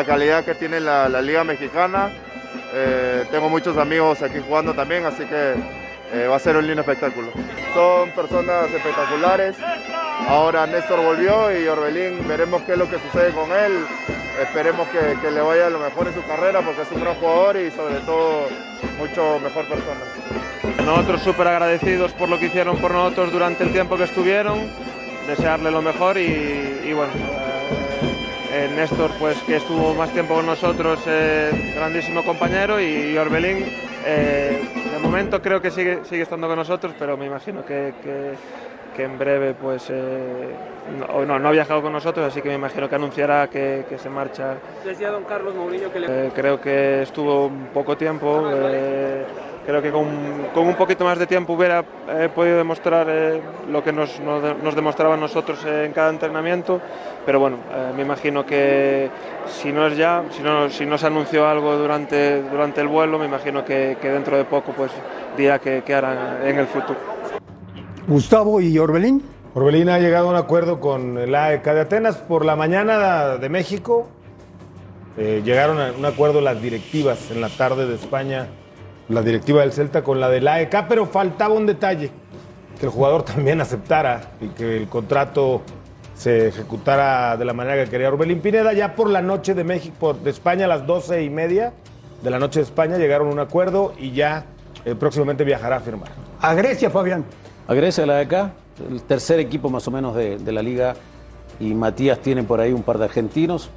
[0.04, 2.10] calidad que tiene la, la Liga Mexicana.
[2.74, 5.54] Eh, tengo muchos amigos aquí jugando también, así que
[6.12, 7.28] eh, va a ser un lindo espectáculo.
[7.74, 9.56] Son personas espectaculares.
[10.26, 13.84] Ahora Néstor volvió y Orbelín, veremos qué es lo que sucede con él.
[14.40, 17.70] Esperemos que, le vaya lo mejor en su carrera porque es un gran jugador y
[17.70, 18.46] sobre todo
[18.98, 20.84] mucho mejor persona.
[20.84, 24.70] Nosotros súper agradecidos por lo que hicieron por nosotros durante el tiempo que estuvieron,
[25.26, 27.58] desearle lo mejor y, y bueno, eh,
[28.58, 33.64] eh, Néstor pues que estuvo más tiempo con nosotros, eh, grandísimo compañero y, Orbelín
[34.10, 34.58] eh,
[34.92, 38.32] de momento creo que sigue, sigue estando con nosotros, pero me imagino que, que,
[38.96, 40.48] que en breve pues eh,
[40.98, 43.98] no, no, no ha viajado con nosotros, así que me imagino que anunciará que, que
[43.98, 44.56] se marcha.
[44.84, 46.06] Decía don Carlos Mourinho que le...
[46.26, 48.48] Eh, creo que estuvo poco tiempo.
[48.50, 49.24] eh,
[49.68, 50.06] creo que con,
[50.54, 53.38] con un poquito más de tiempo hubiera eh, podido demostrar eh,
[53.70, 56.80] lo que nos, nos, nos demostraban nosotros eh, en cada entrenamiento.
[57.26, 59.10] Pero bueno, eh, me imagino que
[59.46, 63.18] si no es ya, si no, si no se anunció algo durante, durante el vuelo,
[63.18, 64.90] me imagino que, que dentro de poco pues
[65.36, 66.98] dirá que, que hará en el futuro.
[68.06, 69.22] Gustavo y Orbelín.
[69.52, 72.16] Orbelín ha llegado a un acuerdo con el AEK de Atenas.
[72.16, 74.08] Por la mañana de México
[75.18, 78.46] eh, llegaron a un acuerdo las directivas en la tarde de España,
[79.08, 82.10] la directiva del Celta con la del AEK, pero faltaba un detalle,
[82.78, 85.62] que el jugador también aceptara y que el contrato
[86.14, 88.72] se ejecutara de la manera que quería Orbelín Pineda.
[88.72, 91.72] Ya por la noche de México, por- de España a las doce y media
[92.22, 94.44] de la noche de España llegaron a un acuerdo y ya
[94.84, 96.08] eh, próximamente viajará a firmar.
[96.40, 97.24] A Grecia, Fabián.
[97.68, 98.52] A Grecia, la de acá,
[98.90, 100.94] el tercer equipo más o menos de, de la liga.
[101.60, 103.70] Y Matías tiene por ahí un par de argentinos.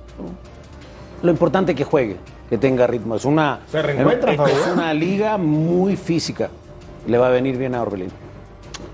[1.21, 2.17] Lo importante es que juegue,
[2.49, 3.15] que tenga ritmo.
[3.15, 6.49] Es una, Se reencuentra, es, una liga muy física.
[7.07, 8.09] Le va a venir bien a Orbelín.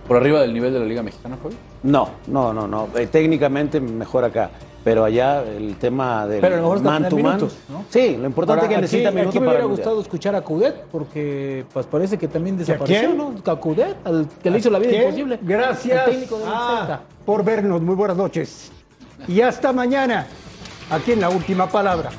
[0.07, 1.51] ¿Por arriba del nivel de la Liga Mexicana fue?
[1.83, 2.87] No, no, no, no.
[2.95, 4.49] Eh, técnicamente mejor acá.
[4.83, 7.35] Pero allá el tema del Pero a lo mejor es man to man.
[7.35, 7.83] minutos, ¿no?
[7.89, 10.41] Sí, lo importante Ahora, es que necesita minutos aquí me para hubiera gustado escuchar a
[10.41, 13.17] Cudet, porque pues parece que también desapareció, quién?
[13.17, 13.35] ¿no?
[13.45, 15.03] A Cudet, al que le hizo la vida ¿Quién?
[15.03, 15.39] imposible.
[15.41, 17.81] Gracias El técnico del ah, por vernos.
[17.81, 18.71] Muy buenas noches.
[19.27, 20.25] Y hasta mañana,
[20.89, 22.11] aquí en La Última Palabra.